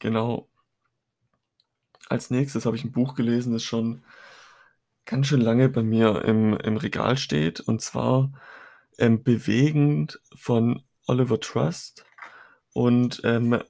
Genau. 0.00 0.48
Als 2.08 2.30
nächstes 2.30 2.66
habe 2.66 2.76
ich 2.76 2.84
ein 2.84 2.92
Buch 2.92 3.14
gelesen, 3.14 3.52
das 3.52 3.62
schon 3.62 4.04
ganz 5.04 5.26
schön 5.26 5.40
lange 5.40 5.68
bei 5.68 5.82
mir 5.82 6.24
im, 6.24 6.56
im 6.56 6.76
Regal 6.76 7.16
steht. 7.16 7.60
Und 7.60 7.80
zwar 7.80 8.32
ähm, 8.98 9.22
Bewegend 9.22 10.20
von 10.34 10.82
Oliver 11.06 11.40
Trust. 11.40 12.04
Und 12.72 13.20
ähm, 13.24 13.62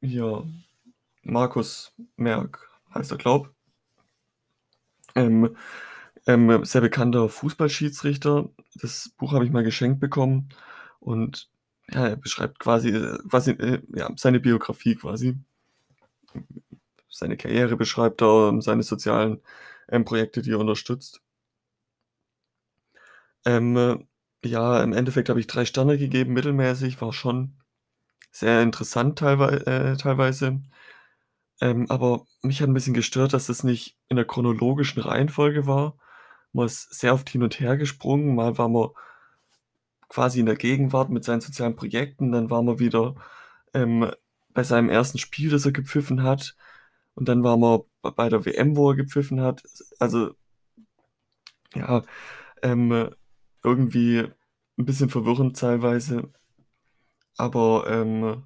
ja, 0.00 0.42
Markus 1.22 1.94
Merck 2.16 2.68
heißt 2.94 3.12
er, 3.12 3.18
glaub. 3.18 3.54
Ähm, 5.14 5.56
ähm, 6.26 6.64
sehr 6.64 6.80
bekannter 6.80 7.28
Fußballschiedsrichter. 7.28 8.48
Das 8.74 9.10
Buch 9.16 9.32
habe 9.32 9.44
ich 9.44 9.50
mal 9.50 9.64
geschenkt 9.64 10.00
bekommen 10.00 10.48
und 11.00 11.50
ja, 11.90 12.08
er 12.08 12.16
beschreibt 12.16 12.58
quasi, 12.58 12.90
äh, 12.90 13.18
quasi 13.28 13.52
äh, 13.52 13.82
ja, 13.94 14.10
seine 14.16 14.40
Biografie 14.40 14.94
quasi. 14.94 15.36
Seine 17.08 17.36
Karriere 17.36 17.76
beschreibt 17.76 18.22
er, 18.22 18.60
seine 18.62 18.82
sozialen 18.82 19.40
ähm, 19.88 20.04
Projekte, 20.04 20.42
die 20.42 20.52
er 20.52 20.60
unterstützt. 20.60 21.20
Ähm, 23.44 23.76
äh, 23.76 23.98
ja, 24.44 24.82
im 24.82 24.92
Endeffekt 24.92 25.28
habe 25.28 25.40
ich 25.40 25.46
drei 25.46 25.64
Sterne 25.64 25.98
gegeben, 25.98 26.32
mittelmäßig, 26.32 27.00
war 27.00 27.12
schon 27.12 27.54
sehr 28.30 28.62
interessant 28.62 29.18
teilwei 29.18 29.56
äh, 29.56 29.96
teilweise. 29.96 30.62
Ähm, 31.60 31.86
aber 31.90 32.26
mich 32.42 32.60
hat 32.60 32.68
ein 32.68 32.74
bisschen 32.74 32.94
gestört, 32.94 33.32
dass 33.34 33.46
das 33.46 33.62
nicht 33.64 33.96
in 34.08 34.16
der 34.16 34.24
chronologischen 34.24 35.02
Reihenfolge 35.02 35.66
war. 35.66 35.96
Man 36.52 36.66
ist 36.66 36.92
sehr 36.94 37.14
oft 37.14 37.28
hin 37.30 37.42
und 37.42 37.60
her 37.60 37.76
gesprungen. 37.76 38.34
Mal 38.34 38.58
war 38.58 38.68
man 38.68 38.90
quasi 40.08 40.40
in 40.40 40.46
der 40.46 40.56
Gegenwart 40.56 41.10
mit 41.10 41.24
seinen 41.24 41.40
sozialen 41.40 41.76
Projekten, 41.76 42.32
dann 42.32 42.50
war 42.50 42.62
man 42.62 42.78
wieder 42.78 43.14
ähm, 43.74 44.10
bei 44.50 44.62
seinem 44.62 44.90
ersten 44.90 45.18
Spiel, 45.18 45.50
das 45.50 45.64
er 45.64 45.72
gepfiffen 45.72 46.22
hat. 46.22 46.54
Und 47.14 47.28
dann 47.28 47.42
war 47.44 47.56
man 47.56 47.80
bei 48.02 48.28
der 48.28 48.44
WM, 48.44 48.76
wo 48.76 48.90
er 48.90 48.96
gepfiffen 48.96 49.40
hat. 49.40 49.62
Also, 49.98 50.34
ja, 51.74 52.02
ähm, 52.62 53.10
irgendwie 53.62 54.28
ein 54.78 54.84
bisschen 54.84 55.10
verwirrend 55.10 55.58
teilweise. 55.58 56.32
Aber 57.36 57.86
ähm, 57.88 58.44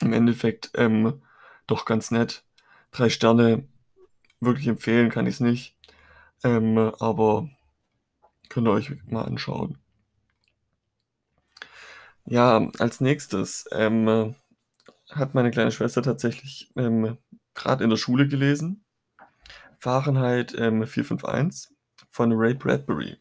im 0.00 0.12
Endeffekt 0.12 0.70
ähm, 0.74 1.22
doch 1.66 1.84
ganz 1.84 2.10
nett. 2.10 2.44
Drei 2.90 3.08
Sterne, 3.08 3.68
wirklich 4.40 4.66
empfehlen 4.68 5.10
kann 5.10 5.26
ich 5.26 5.34
es 5.34 5.40
nicht. 5.40 5.76
Ähm, 6.44 6.78
aber 6.98 7.48
könnt 8.48 8.66
ihr 8.68 8.72
euch 8.72 8.92
mal 9.06 9.22
anschauen. 9.22 9.78
Ja, 12.24 12.68
als 12.78 13.00
nächstes 13.00 13.68
ähm, 13.72 14.34
hat 15.10 15.34
meine 15.34 15.50
kleine 15.50 15.72
Schwester 15.72 16.02
tatsächlich 16.02 16.70
ähm, 16.76 17.18
gerade 17.54 17.84
in 17.84 17.90
der 17.90 17.96
Schule 17.96 18.28
gelesen. 18.28 18.84
Fahrenheit 19.78 20.54
ähm, 20.56 20.86
451 20.86 21.74
von 22.10 22.32
Ray 22.32 22.54
Bradbury. 22.54 23.18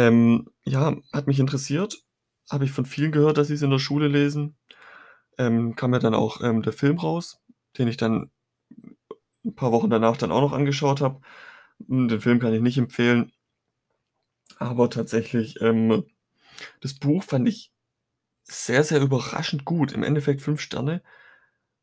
Ähm, 0.00 0.46
ja, 0.64 0.96
hat 1.12 1.26
mich 1.26 1.38
interessiert. 1.38 2.02
Habe 2.50 2.64
ich 2.64 2.72
von 2.72 2.86
vielen 2.86 3.12
gehört, 3.12 3.36
dass 3.36 3.48
sie 3.48 3.54
es 3.54 3.62
in 3.62 3.70
der 3.70 3.78
Schule 3.78 4.08
lesen. 4.08 4.56
Ähm, 5.36 5.76
kam 5.76 5.92
ja 5.92 5.98
dann 5.98 6.14
auch 6.14 6.40
ähm, 6.40 6.62
der 6.62 6.72
Film 6.72 6.98
raus, 6.98 7.42
den 7.76 7.86
ich 7.86 7.98
dann 7.98 8.30
ein 9.44 9.54
paar 9.54 9.72
Wochen 9.72 9.90
danach 9.90 10.16
dann 10.16 10.32
auch 10.32 10.40
noch 10.40 10.52
angeschaut 10.52 11.02
habe. 11.02 11.20
Hm, 11.86 12.08
den 12.08 12.20
Film 12.20 12.38
kann 12.38 12.54
ich 12.54 12.62
nicht 12.62 12.78
empfehlen. 12.78 13.30
Aber 14.58 14.88
tatsächlich, 14.88 15.60
ähm, 15.60 16.04
das 16.80 16.94
Buch 16.94 17.22
fand 17.22 17.46
ich 17.46 17.70
sehr, 18.44 18.84
sehr 18.84 19.02
überraschend 19.02 19.66
gut. 19.66 19.92
Im 19.92 20.02
Endeffekt 20.02 20.40
fünf 20.40 20.62
Sterne. 20.62 21.02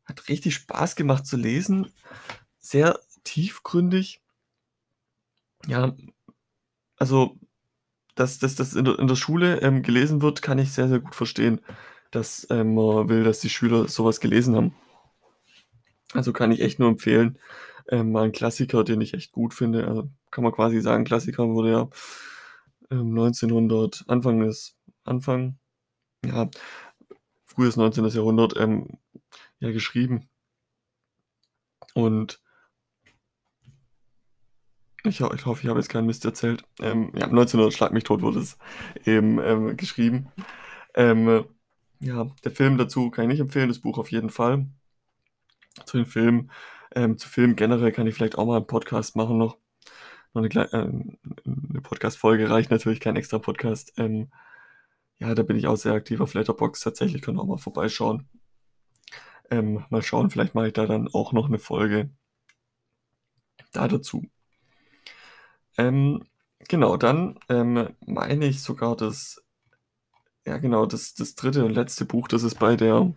Hat 0.04 0.28
richtig 0.28 0.54
Spaß 0.56 0.96
gemacht 0.96 1.24
zu 1.24 1.36
lesen. 1.36 1.92
Sehr 2.58 2.98
tiefgründig. 3.22 4.22
Ja, 5.68 5.96
also, 6.96 7.38
dass 8.18 8.38
das, 8.38 8.54
das 8.56 8.74
in, 8.74 8.84
der, 8.84 8.98
in 8.98 9.06
der 9.06 9.16
Schule 9.16 9.60
ähm, 9.62 9.82
gelesen 9.82 10.22
wird, 10.22 10.42
kann 10.42 10.58
ich 10.58 10.72
sehr, 10.72 10.88
sehr 10.88 11.00
gut 11.00 11.14
verstehen, 11.14 11.60
dass 12.10 12.46
ähm, 12.50 12.74
man 12.74 13.08
will, 13.08 13.22
dass 13.24 13.40
die 13.40 13.50
Schüler 13.50 13.88
sowas 13.88 14.20
gelesen 14.20 14.56
haben. 14.56 14.74
Also 16.14 16.32
kann 16.32 16.50
ich 16.50 16.60
echt 16.60 16.78
nur 16.78 16.88
empfehlen. 16.88 17.38
Ähm, 17.88 18.12
mal 18.12 18.24
ein 18.24 18.32
Klassiker, 18.32 18.84
den 18.84 19.00
ich 19.00 19.14
echt 19.14 19.32
gut 19.32 19.54
finde. 19.54 19.86
Also 19.86 20.10
kann 20.30 20.44
man 20.44 20.52
quasi 20.52 20.80
sagen, 20.80 21.04
Klassiker 21.04 21.48
wurde 21.48 21.70
ja 21.70 21.88
ähm, 22.90 23.10
1900, 23.10 24.04
Anfang 24.08 24.40
des, 24.40 24.76
Anfang, 25.04 25.58
ja, 26.24 26.50
frühes 27.46 27.76
19. 27.76 28.06
Jahrhundert 28.06 28.54
ähm, 28.56 28.98
ja, 29.60 29.70
geschrieben. 29.70 30.28
Und 31.94 32.40
ich, 35.04 35.20
ich 35.20 35.46
hoffe, 35.46 35.62
ich 35.62 35.68
habe 35.68 35.78
jetzt 35.78 35.88
keinen 35.88 36.06
Mist 36.06 36.24
erzählt. 36.24 36.64
Ähm, 36.80 37.12
ja, 37.16 37.26
1900 37.26 37.72
Schlag 37.72 37.92
mich 37.92 38.04
tot 38.04 38.22
wurde 38.22 38.40
es 38.40 38.58
eben 39.04 39.38
ähm, 39.40 39.76
geschrieben. 39.76 40.28
Ähm, 40.94 41.44
ja, 42.00 42.26
der 42.44 42.52
Film 42.52 42.78
dazu 42.78 43.10
kann 43.10 43.24
ich 43.24 43.30
nicht 43.30 43.40
empfehlen, 43.40 43.68
das 43.68 43.80
Buch 43.80 43.98
auf 43.98 44.10
jeden 44.10 44.30
Fall. 44.30 44.66
Zu 45.86 45.98
den 45.98 46.06
Filmen, 46.06 46.50
ähm, 46.94 47.18
zu 47.18 47.28
Filmen 47.28 47.56
generell 47.56 47.92
kann 47.92 48.06
ich 48.06 48.14
vielleicht 48.14 48.38
auch 48.38 48.46
mal 48.46 48.56
einen 48.56 48.66
Podcast 48.66 49.16
machen 49.16 49.38
noch. 49.38 49.58
Noch 50.34 50.42
eine, 50.42 50.72
äh, 50.72 50.76
eine 50.76 51.80
Podcast-Folge 51.82 52.50
reicht 52.50 52.70
natürlich, 52.70 53.00
kein 53.00 53.16
extra 53.16 53.38
Podcast. 53.38 53.92
Ähm, 53.96 54.30
ja, 55.18 55.34
da 55.34 55.42
bin 55.42 55.56
ich 55.56 55.66
auch 55.66 55.76
sehr 55.76 55.94
aktiv 55.94 56.20
auf 56.20 56.34
Letterbox. 56.34 56.80
Tatsächlich 56.80 57.22
könnt 57.22 57.38
auch 57.38 57.46
mal 57.46 57.58
vorbeischauen. 57.58 58.28
Ähm, 59.50 59.84
mal 59.90 60.02
schauen, 60.02 60.30
vielleicht 60.30 60.54
mache 60.54 60.68
ich 60.68 60.72
da 60.74 60.86
dann 60.86 61.08
auch 61.12 61.32
noch 61.32 61.46
eine 61.48 61.58
Folge 61.58 62.10
da 63.72 63.88
dazu. 63.88 64.24
Ähm, 65.78 66.24
genau, 66.68 66.96
dann 66.96 67.38
ähm, 67.48 67.96
meine 68.04 68.46
ich 68.46 68.62
sogar, 68.62 68.96
dass 68.96 69.42
ja, 70.48 70.56
genau, 70.56 70.86
das, 70.86 71.14
das 71.14 71.34
dritte 71.34 71.64
und 71.64 71.72
letzte 71.74 72.06
Buch, 72.06 72.26
das 72.26 72.42
es 72.42 72.54
bei 72.54 72.74
der 72.74 73.14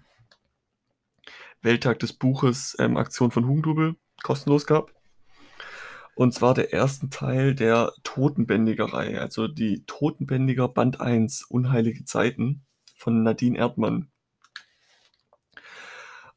Welttag 1.61 1.99
des 1.99 2.11
Buches 2.11 2.75
ähm, 2.77 2.97
Aktion 2.97 3.31
von 3.31 3.47
Hugendubel 3.47 3.95
kostenlos 4.21 4.65
gab. 4.65 4.91
Und 6.13 6.33
zwar 6.33 6.53
der 6.53 6.73
ersten 6.73 7.09
Teil 7.09 7.55
der 7.55 7.93
Totenbändiger-Reihe, 8.03 9.21
also 9.21 9.47
die 9.47 9.85
Totenbändiger 9.85 10.67
Band 10.67 10.99
1, 10.99 11.43
Unheilige 11.43 12.03
Zeiten 12.03 12.65
von 12.97 13.23
Nadine 13.23 13.57
Erdmann. 13.57 14.11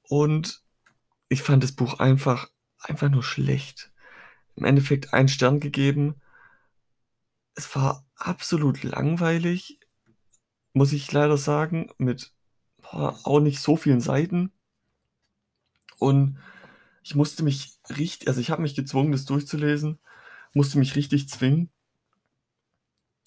Und 0.09 0.62
ich 1.28 1.43
fand 1.43 1.64
das 1.64 1.73
Buch 1.73 1.99
einfach, 1.99 2.50
einfach 2.78 3.09
nur 3.09 3.25
schlecht. 3.25 3.93
Im 4.56 4.64
Endeffekt 4.64 5.12
einen 5.12 5.28
Stern 5.28 5.61
gegeben. 5.61 6.20
Es 7.54 7.75
war 7.75 8.04
absolut 8.16 8.82
langweilig, 8.82 9.78
muss 10.73 10.92
ich 10.92 11.11
leider 11.12 11.37
sagen, 11.37 11.90
mit 11.99 12.32
boah, 12.82 13.18
auch 13.25 13.40
nicht 13.40 13.61
so 13.61 13.76
vielen 13.76 14.00
Seiten. 14.00 14.52
Und 15.99 16.38
ich 17.02 17.14
musste 17.14 17.42
mich 17.42 17.78
richtig, 17.90 18.28
also 18.28 18.40
ich 18.40 18.50
habe 18.50 18.62
mich 18.62 18.75
gezwungen, 18.75 19.12
das 19.12 19.25
durchzulesen, 19.25 19.99
musste 20.52 20.78
mich 20.78 20.96
richtig 20.96 21.28
zwingen. 21.28 21.70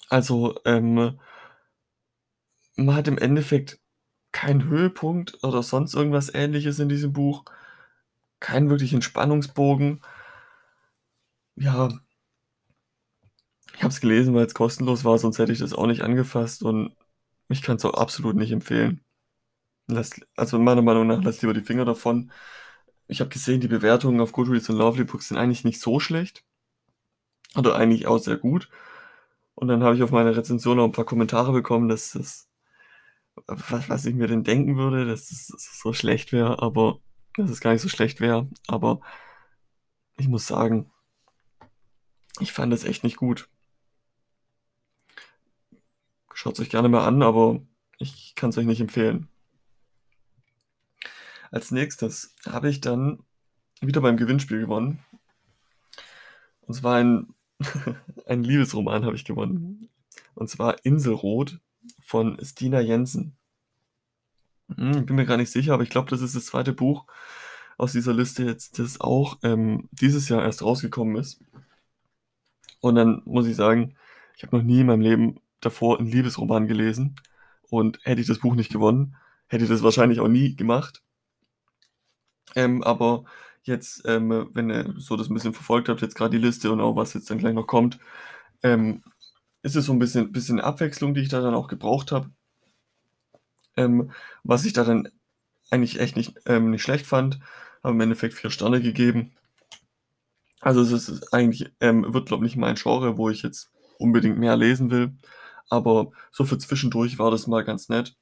Also, 0.09 0.59
ähm, 0.65 1.19
man 2.75 2.95
hat 2.95 3.07
im 3.07 3.17
Endeffekt 3.17 3.79
keinen 4.31 4.65
Höhepunkt 4.65 5.43
oder 5.43 5.63
sonst 5.63 5.93
irgendwas 5.93 6.33
ähnliches 6.33 6.79
in 6.79 6.89
diesem 6.89 7.13
Buch. 7.13 7.43
Keinen 8.39 8.69
wirklichen 8.69 9.01
Spannungsbogen. 9.01 10.01
Ja. 11.57 11.89
Ich 13.73 13.83
habe 13.83 13.89
es 13.89 13.99
gelesen, 13.99 14.33
weil 14.33 14.45
es 14.45 14.53
kostenlos 14.53 15.03
war, 15.05 15.17
sonst 15.17 15.39
hätte 15.39 15.51
ich 15.51 15.59
das 15.59 15.73
auch 15.73 15.87
nicht 15.87 16.01
angefasst 16.01 16.63
und 16.63 16.95
ich 17.49 17.61
kann 17.61 17.77
es 17.77 17.85
auch 17.85 17.93
absolut 17.93 18.35
nicht 18.35 18.51
empfehlen. 18.51 19.03
Lasst, 19.87 20.25
also 20.35 20.59
meiner 20.59 20.81
Meinung 20.81 21.07
nach, 21.07 21.23
lasst 21.23 21.41
lieber 21.41 21.53
die 21.53 21.61
Finger 21.61 21.85
davon. 21.85 22.31
Ich 23.07 23.21
habe 23.21 23.29
gesehen, 23.29 23.61
die 23.61 23.67
Bewertungen 23.67 24.19
auf 24.21 24.33
Goodreads 24.33 24.69
und 24.69 24.77
Lovely 24.77 25.05
Books 25.05 25.29
sind 25.29 25.37
eigentlich 25.37 25.63
nicht 25.63 25.79
so 25.81 25.99
schlecht. 25.99 26.43
Oder 27.55 27.75
eigentlich 27.75 28.07
auch 28.07 28.17
sehr 28.19 28.37
gut. 28.37 28.69
Und 29.55 29.69
dann 29.69 29.83
habe 29.83 29.95
ich 29.95 30.03
auf 30.03 30.11
meine 30.11 30.35
Rezension 30.35 30.77
noch 30.77 30.85
ein 30.85 30.91
paar 30.91 31.05
Kommentare 31.05 31.53
bekommen, 31.53 31.89
dass 31.89 32.11
das, 32.11 32.49
was, 33.47 33.89
was 33.89 34.05
ich 34.05 34.15
mir 34.15 34.27
denn 34.27 34.43
denken 34.43 34.77
würde, 34.77 35.05
dass 35.05 35.31
es 35.31 35.47
so 35.81 35.93
schlecht 35.93 36.31
wäre, 36.31 36.61
aber 36.61 36.99
dass 37.35 37.49
es 37.49 37.61
gar 37.61 37.71
nicht 37.71 37.81
so 37.81 37.89
schlecht 37.89 38.19
wäre. 38.19 38.49
Aber 38.67 38.99
ich 40.17 40.27
muss 40.27 40.47
sagen, 40.47 40.91
ich 42.39 42.51
fand 42.53 42.73
es 42.73 42.83
echt 42.83 43.03
nicht 43.03 43.17
gut. 43.17 43.49
Schaut 46.33 46.53
es 46.53 46.59
euch 46.59 46.69
gerne 46.69 46.89
mal 46.89 47.05
an, 47.05 47.23
aber 47.23 47.61
ich 47.97 48.35
kann 48.35 48.51
es 48.51 48.57
euch 48.57 48.65
nicht 48.65 48.81
empfehlen. 48.81 49.27
Als 51.51 51.71
nächstes 51.71 52.35
habe 52.45 52.69
ich 52.69 52.81
dann 52.81 53.23
wieder 53.81 54.01
beim 54.01 54.17
Gewinnspiel 54.17 54.59
gewonnen. 54.59 54.99
Und 56.61 56.73
zwar 56.73 56.95
ein, 56.95 57.33
ein 58.25 58.43
Liebesroman 58.43 59.05
habe 59.05 59.15
ich 59.15 59.25
gewonnen. 59.25 59.89
Und 60.35 60.49
zwar 60.49 60.85
Inselrot 60.85 61.59
von 62.01 62.37
Stina 62.43 62.81
Jensen. 62.81 63.35
Hm, 64.75 65.05
bin 65.05 65.15
mir 65.15 65.25
gar 65.25 65.37
nicht 65.37 65.51
sicher, 65.51 65.73
aber 65.73 65.83
ich 65.83 65.89
glaube, 65.89 66.09
das 66.09 66.21
ist 66.21 66.35
das 66.35 66.47
zweite 66.47 66.73
Buch 66.73 67.05
aus 67.77 67.93
dieser 67.93 68.13
Liste 68.13 68.43
jetzt, 68.43 68.79
das 68.79 68.99
auch 68.99 69.37
ähm, 69.43 69.87
dieses 69.91 70.29
Jahr 70.29 70.43
erst 70.43 70.63
rausgekommen 70.63 71.15
ist. 71.15 71.39
Und 72.81 72.95
dann 72.95 73.21
muss 73.25 73.47
ich 73.47 73.55
sagen, 73.55 73.95
ich 74.35 74.43
habe 74.43 74.55
noch 74.57 74.63
nie 74.63 74.81
in 74.81 74.87
meinem 74.87 75.01
Leben 75.01 75.39
davor 75.61 75.99
einen 75.99 76.11
Liebesroman 76.11 76.67
gelesen. 76.67 77.15
Und 77.69 77.99
hätte 78.03 78.21
ich 78.21 78.27
das 78.27 78.39
Buch 78.39 78.55
nicht 78.55 78.71
gewonnen, 78.71 79.15
hätte 79.47 79.63
ich 79.65 79.69
das 79.69 79.83
wahrscheinlich 79.83 80.19
auch 80.19 80.27
nie 80.27 80.55
gemacht. 80.55 81.01
Ähm, 82.55 82.83
aber 82.83 83.25
jetzt, 83.63 84.03
ähm, 84.05 84.49
wenn 84.53 84.69
ihr 84.69 84.93
so 84.97 85.17
das 85.17 85.29
ein 85.29 85.33
bisschen 85.33 85.53
verfolgt 85.53 85.89
habt, 85.89 86.01
jetzt 86.01 86.15
gerade 86.15 86.31
die 86.37 86.43
Liste 86.43 86.71
und 86.71 86.79
auch 86.81 86.95
was 86.95 87.13
jetzt 87.13 87.29
dann 87.29 87.37
gleich 87.37 87.53
noch 87.53 87.67
kommt, 87.67 87.99
ähm, 88.63 89.03
ist 89.63 89.75
es 89.75 89.85
so 89.85 89.93
ein 89.93 89.99
bisschen, 89.99 90.31
bisschen 90.31 90.59
Abwechslung, 90.61 91.13
die 91.13 91.21
ich 91.21 91.29
da 91.29 91.41
dann 91.41 91.53
auch 91.53 91.67
gebraucht 91.67 92.11
habe. 92.11 92.31
Ähm, 93.75 94.11
was 94.43 94.65
ich 94.65 94.73
da 94.73 94.83
dann 94.83 95.09
eigentlich 95.69 95.99
echt 95.99 96.15
nicht, 96.15 96.35
ähm, 96.45 96.71
nicht 96.71 96.83
schlecht 96.83 97.05
fand, 97.05 97.39
habe 97.83 97.93
im 97.93 98.01
Endeffekt 98.01 98.33
vier 98.33 98.49
Sterne 98.49 98.81
gegeben. 98.81 99.33
Also 100.61 100.81
es 100.81 100.91
ist 100.91 101.33
eigentlich, 101.33 101.71
ähm, 101.79 102.13
wird 102.13 102.27
glaube 102.27 102.45
ich 102.45 102.51
nicht 102.55 102.59
mein 102.61 102.75
Genre, 102.75 103.17
wo 103.17 103.29
ich 103.29 103.41
jetzt 103.43 103.71
unbedingt 103.99 104.37
mehr 104.37 104.55
lesen 104.57 104.91
will. 104.91 105.15
Aber 105.69 106.11
so 106.31 106.45
für 106.45 106.57
zwischendurch 106.57 107.19
war 107.19 107.31
das 107.31 107.47
mal 107.47 107.63
ganz 107.63 107.89
nett 107.89 108.15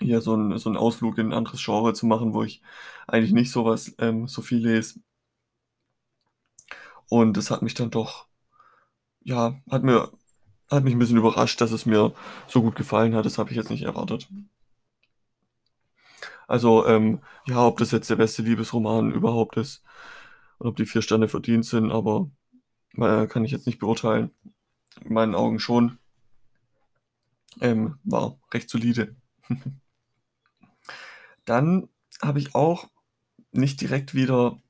hier 0.00 0.20
so 0.20 0.34
ein 0.36 0.58
so 0.58 0.68
'n 0.70 0.76
Ausflug 0.76 1.16
in 1.18 1.28
ein 1.28 1.32
anderes 1.32 1.62
Genre 1.64 1.92
zu 1.94 2.06
machen, 2.06 2.32
wo 2.34 2.42
ich 2.42 2.60
eigentlich 3.06 3.32
nicht 3.32 3.50
so 3.52 3.64
was 3.64 3.94
ähm, 3.98 4.28
so 4.28 4.42
viel 4.42 4.58
lese. 4.66 5.00
Und 7.08 7.36
das 7.36 7.50
hat 7.50 7.62
mich 7.62 7.74
dann 7.74 7.90
doch 7.90 8.26
ja, 9.22 9.60
hat 9.70 9.82
mir 9.84 10.10
hat 10.70 10.84
mich 10.84 10.94
ein 10.94 10.98
bisschen 11.00 11.18
überrascht, 11.18 11.60
dass 11.60 11.72
es 11.72 11.86
mir 11.86 12.12
so 12.48 12.62
gut 12.62 12.76
gefallen 12.76 13.14
hat. 13.16 13.26
Das 13.26 13.38
habe 13.38 13.50
ich 13.50 13.56
jetzt 13.56 13.70
nicht 13.70 13.84
erwartet. 13.84 14.28
Also, 16.48 16.86
ähm, 16.86 17.20
ja, 17.46 17.64
ob 17.66 17.78
das 17.78 17.90
jetzt 17.92 18.10
der 18.10 18.16
beste 18.16 18.42
Liebesroman 18.42 19.12
überhaupt 19.12 19.56
ist 19.56 19.82
und 20.60 20.68
ob 20.68 20.76
die 20.76 20.84
vier 20.84 21.00
Sterne 21.00 21.26
verdient 21.26 21.64
sind, 21.64 21.90
aber, 21.90 22.30
äh, 22.96 23.26
kann 23.26 23.44
ich 23.44 23.50
jetzt 23.50 23.66
nicht 23.66 23.78
beurteilen. 23.78 24.30
In 25.02 25.14
meinen 25.14 25.34
Augen 25.34 25.58
schon. 25.58 25.98
Ähm, 27.60 27.98
war 28.04 28.38
recht 28.52 28.68
solide. 28.68 29.16
Dann 31.46 31.88
habe 32.20 32.38
ich 32.38 32.54
auch 32.54 32.90
nicht 33.52 33.80
direkt 33.80 34.14
wieder 34.14 34.60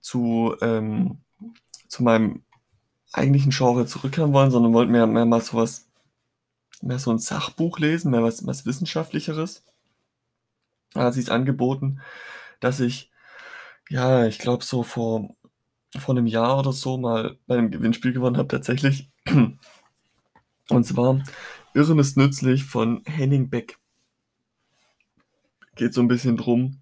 zu, 0.00 0.54
ähm, 0.60 1.18
zu 1.88 2.02
meinem 2.02 2.44
eigentlichen 3.12 3.52
Genre 3.52 3.86
zurückkehren 3.86 4.34
wollen, 4.34 4.50
sondern 4.50 4.74
wollte 4.74 4.92
mehr, 4.92 5.06
mehr 5.06 5.24
mal 5.24 5.40
sowas, 5.40 5.88
mehr 6.82 6.98
so 6.98 7.10
ein 7.10 7.18
Sachbuch 7.18 7.78
lesen, 7.78 8.10
mehr 8.10 8.22
was, 8.22 8.46
was 8.46 8.66
Wissenschaftlicheres. 8.66 9.64
Da 10.92 11.04
hat 11.04 11.14
sich 11.14 11.32
angeboten, 11.32 12.00
dass 12.60 12.80
ich, 12.80 13.10
ja, 13.88 14.26
ich 14.26 14.38
glaube 14.38 14.64
so 14.64 14.82
vor, 14.82 15.34
vor 15.98 16.14
einem 16.14 16.26
Jahr 16.26 16.58
oder 16.58 16.72
so 16.72 16.98
mal 16.98 17.38
bei 17.46 17.58
einem 17.58 17.70
Gewinnspiel 17.70 18.12
gewonnen 18.12 18.36
habe, 18.36 18.48
tatsächlich. 18.48 19.10
Und 20.68 20.84
zwar 20.84 21.22
Irren 21.74 21.98
ist 21.98 22.16
nützlich 22.16 22.64
von 22.64 23.02
Henning 23.04 23.50
Beck 23.50 23.78
geht 25.76 25.94
so 25.94 26.00
ein 26.00 26.08
bisschen 26.08 26.36
drum, 26.36 26.80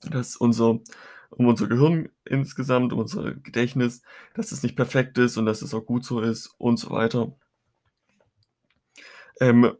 dass 0.00 0.36
unser 0.36 0.80
um 1.30 1.46
unser 1.46 1.66
Gehirn 1.66 2.08
insgesamt, 2.24 2.92
um 2.92 3.00
unser 3.00 3.34
Gedächtnis, 3.34 4.02
dass 4.34 4.52
es 4.52 4.62
nicht 4.62 4.76
perfekt 4.76 5.18
ist 5.18 5.36
und 5.36 5.44
dass 5.44 5.60
es 5.60 5.74
auch 5.74 5.84
gut 5.84 6.04
so 6.04 6.20
ist 6.20 6.54
und 6.58 6.78
so 6.78 6.90
weiter. 6.90 7.36
Ähm, 9.40 9.72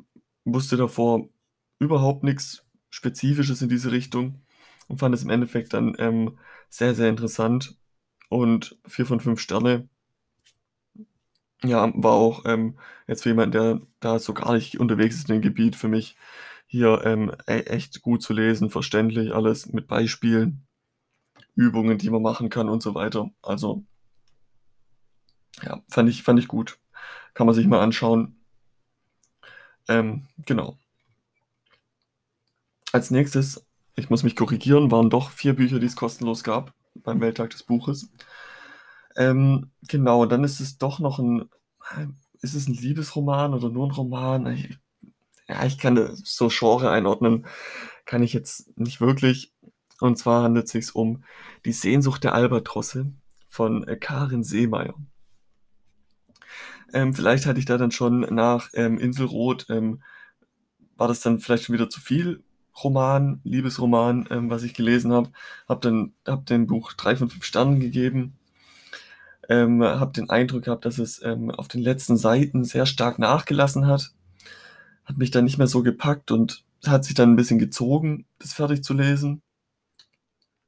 wusste 0.45 0.77
davor 0.77 1.29
überhaupt 1.79 2.25
nichts 2.25 2.65
Spezifisches 2.91 3.63
in 3.63 3.69
diese 3.69 3.91
Richtung 3.91 4.43
und 4.89 4.99
fand 4.99 5.15
es 5.15 5.23
im 5.23 5.31
Endeffekt 5.31 5.73
dann 5.75 5.95
ähm, 5.99 6.39
sehr, 6.69 6.95
sehr 6.95 7.09
interessant 7.09 7.77
und 8.29 8.79
vier 8.87 9.07
von 9.07 9.21
fünf 9.21 9.41
Sterne. 9.41 9.89
Ja, 11.65 11.91
war 11.95 12.13
auch 12.13 12.45
ähm, 12.45 12.79
jetzt 13.07 13.23
für 13.23 13.31
jemanden, 13.31 13.53
der 13.53 13.81
da 14.01 14.19
so 14.19 14.35
gar 14.35 14.53
nicht 14.55 14.79
unterwegs 14.79 15.17
ist 15.17 15.29
in 15.29 15.37
dem 15.37 15.43
Gebiet, 15.43 15.75
für 15.77 15.89
mich 15.89 16.17
hier 16.67 17.03
ähm, 17.05 17.33
e 17.47 17.61
echt 17.61 18.03
gut 18.03 18.23
zu 18.23 18.33
lesen, 18.33 18.71
verständlich 18.71 19.33
alles 19.35 19.73
mit 19.73 19.87
Beispielen, 19.87 20.67
Übungen, 21.55 21.99
die 21.99 22.11
man 22.11 22.23
machen 22.23 22.51
kann 22.51 22.69
und 22.69 22.83
so 22.83 22.95
weiter. 22.95 23.31
Also 23.43 23.85
ja, 25.63 25.83
fand 25.89 26.09
ich, 26.09 26.23
fand 26.23 26.39
ich 26.39 26.49
gut. 26.49 26.79
Kann 27.35 27.47
man 27.47 27.55
sich 27.55 27.67
mal 27.67 27.81
anschauen. 27.81 28.37
Ähm, 29.89 30.27
genau. 30.45 30.77
Als 32.93 33.11
nächstes, 33.11 33.67
ich 33.97 34.11
muss 34.11 34.23
mich 34.23 34.37
korrigieren, 34.37 34.91
waren 34.91 35.11
doch 35.11 35.31
vier 35.31 35.55
Bücher, 35.55 35.79
die 35.79 35.87
es 35.87 35.97
kostenlos 35.97 36.45
gab 36.45 36.75
beim 36.95 37.21
Welttag 37.21 37.51
des 37.51 37.63
Buches. 37.63 38.11
Ähm, 39.17 39.71
genau, 39.89 40.27
dann 40.27 40.45
ist 40.45 40.61
es 40.61 40.79
doch 40.79 40.99
noch 40.99 41.19
ein, 41.19 41.49
ist 42.43 42.55
es 42.55 42.69
ein 42.69 42.75
Liebesroman 42.75 43.55
oder 43.55 43.71
nur 43.71 43.87
ein 43.87 43.93
Roman? 43.93 44.47
Ich 44.47 44.79
ja, 45.49 45.65
ich 45.65 45.79
kann 45.79 46.11
so 46.17 46.49
Genre 46.49 46.91
einordnen, 46.91 47.47
kann 48.05 48.23
ich 48.23 48.33
jetzt 48.33 48.77
nicht 48.79 49.01
wirklich. 49.01 49.53
Und 50.01 50.19
zwar 50.19 50.43
handelt 50.43 50.67
es 50.67 50.73
sich 50.73 50.95
um 50.95 51.25
Die 51.65 51.73
Sehnsucht 51.73 52.25
der 52.25 52.35
Albatrosse 52.35 53.13
von 53.49 53.87
Karin 54.01 54.45
Seemeyer. 54.45 54.95
Ähm, 56.93 57.15
vielleicht 57.15 57.47
hatte 57.47 57.59
ich 57.59 57.65
da 57.65 57.79
dann 57.79 57.91
schon 57.91 58.21
nach 58.35 58.71
ähm, 58.75 58.99
Inselrot, 58.99 59.67
ähm, 59.71 60.03
war 60.97 61.09
das 61.09 61.21
dann 61.21 61.39
vielleicht 61.39 61.65
schon 61.65 61.75
wieder 61.75 61.91
zu 61.91 62.01
viel 62.01 62.43
Roman, 62.85 63.41
Liebesroman, 63.45 64.27
ähm, 64.31 64.51
was 64.51 64.63
ich 64.63 64.75
gelesen 64.75 65.13
habe. 65.13 65.31
Hab 65.69 65.81
dann 65.83 66.13
hab 66.27 66.47
dem 66.47 66.67
Buch 66.67 66.93
drei 66.95 67.17
von 67.17 67.29
fünf 67.31 67.45
Sternen 67.45 67.81
gegeben. 67.81 68.37
Ähm, 69.49 69.83
habe 69.83 70.13
den 70.13 70.29
Eindruck 70.31 70.65
gehabt, 70.65 70.85
dass 70.85 70.99
es 70.99 71.23
ähm, 71.23 71.51
auf 71.51 71.69
den 71.69 71.81
letzten 71.81 72.17
Seiten 72.17 72.65
sehr 72.65 72.87
stark 72.87 73.19
nachgelassen 73.19 73.87
hat 73.87 74.13
hat 75.07 75.19
mich 75.19 75.31
dann 75.33 75.45
nicht 75.45 75.59
mehr 75.59 75.67
so 75.69 75.83
gepackt 75.83 76.31
und 76.33 76.65
hat 76.87 77.05
sich 77.05 77.15
dann 77.15 77.33
ein 77.33 77.37
bisschen 77.37 77.59
gezogen, 77.59 78.27
das 78.39 78.53
fertig 78.55 78.85
zu 78.85 78.95
lesen. 78.95 79.43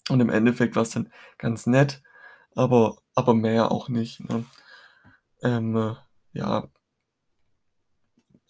Und 0.08 0.20
im 0.20 0.30
Endeffekt 0.30 0.76
war's 0.76 0.90
dann 0.90 1.10
ganz 1.38 1.66
nett, 1.66 2.02
aber 2.54 2.98
aber 3.14 3.34
mehr 3.34 3.72
auch 3.72 3.88
nicht, 3.88 4.20
ne? 4.28 4.44
Ähm, 5.42 5.96
ja 6.32 6.68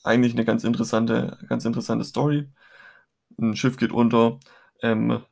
eigentlich 0.05 0.35
'ne 0.35 0.44
ganz 0.44 0.64
interessante 0.64 1.38
ganz 1.49 1.64
interessante 1.64 2.05
Story. 2.05 2.49
'N 3.40 3.55
Schiff 3.57 3.77
geht 3.77 3.92
unter, 3.92 4.38
ähm, 4.83 5.22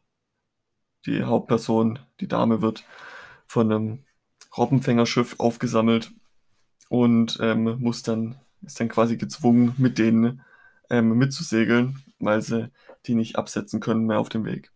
die 1.07 1.23
Hauptperson, 1.25 1.99
die 2.21 2.29
Dame, 2.29 2.63
wird 2.63 2.85
von 3.47 3.69
'nem 3.69 4.05
Robbenfängerschiff 4.57 5.37
aufgesammelt 5.39 6.13
und, 6.91 7.39
ähm, 7.43 7.79
muss 7.81 8.03
dann 8.03 8.37
ist 8.63 8.81
dann 8.81 8.89
quasi 8.91 9.17
gezwungen, 9.19 9.75
mit 9.79 9.99
denen, 9.99 10.43
ähm, 10.91 11.19
mitzusegeln, 11.19 12.03
weil 12.21 12.43
sie 12.43 12.71
die 13.07 13.15
nicht 13.17 13.37
absetzen 13.37 13.81
können 13.81 14.07
mehr 14.07 14.21
auf 14.21 14.29
dem 14.31 14.45
Weg. 14.47 14.71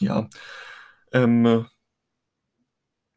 Ja, 0.00 0.28
ähm 1.12 1.66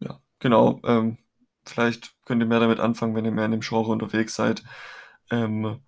ja, 0.01 0.19
genau, 0.39 0.79
ähm, 0.85 1.17
vielleicht 1.65 2.15
könnt 2.25 2.41
ihr 2.41 2.45
mehr 2.47 2.59
damit 2.59 2.79
anfangen, 2.79 3.15
wenn 3.15 3.25
ihr 3.25 3.31
mehr 3.31 3.45
in 3.45 3.51
dem 3.51 3.61
Genre 3.61 3.91
unterwegs 3.91 4.35
seid. 4.35 4.63
Ähm 5.31 5.79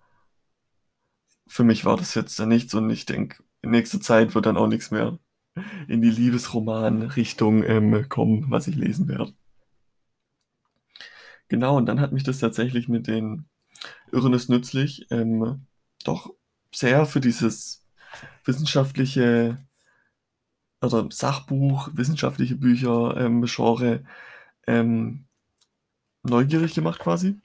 für 1.46 1.64
mich 1.64 1.84
war 1.84 1.96
das 1.96 2.14
jetzt 2.14 2.38
da 2.38 2.46
nichts 2.46 2.74
und 2.74 2.90
ich 2.90 3.06
denke, 3.06 3.42
in 3.62 3.70
nächster 3.70 4.00
Zeit 4.00 4.34
wird 4.34 4.46
dann 4.46 4.56
auch 4.56 4.66
nix 4.66 4.90
mehr 4.90 5.18
in 5.88 6.02
die 6.02 6.10
Liebesroman-Richtung, 6.10 7.64
ähm, 7.64 8.08
kommen, 8.08 8.50
was 8.50 8.68
ich 8.68 8.76
lesen 8.76 9.08
werde. 9.08 9.32
Genau, 11.48 11.76
und 11.76 11.86
dann 11.86 12.00
hat 12.00 12.12
mich 12.12 12.24
das 12.24 12.38
tatsächlich 12.38 12.88
mit 12.88 13.06
den 13.06 13.46
Irren 14.12 14.32
ist 14.32 14.48
nützlich, 14.48 15.06
ähm, 15.10 15.66
doch 16.04 16.34
sehr 16.74 17.06
für 17.06 17.20
dieses 17.20 17.86
wissenschaftliche 18.44 19.58
oder 20.82 21.08
Sachbuch, 21.10 21.90
wissenschaftliche 21.94 22.56
Bücher, 22.56 23.16
ähm, 23.16 23.44
Genre, 23.46 24.04
ähm, 24.66 25.26
neugierig 26.22 26.74
gemacht 26.74 27.00
quasi. 27.00 27.40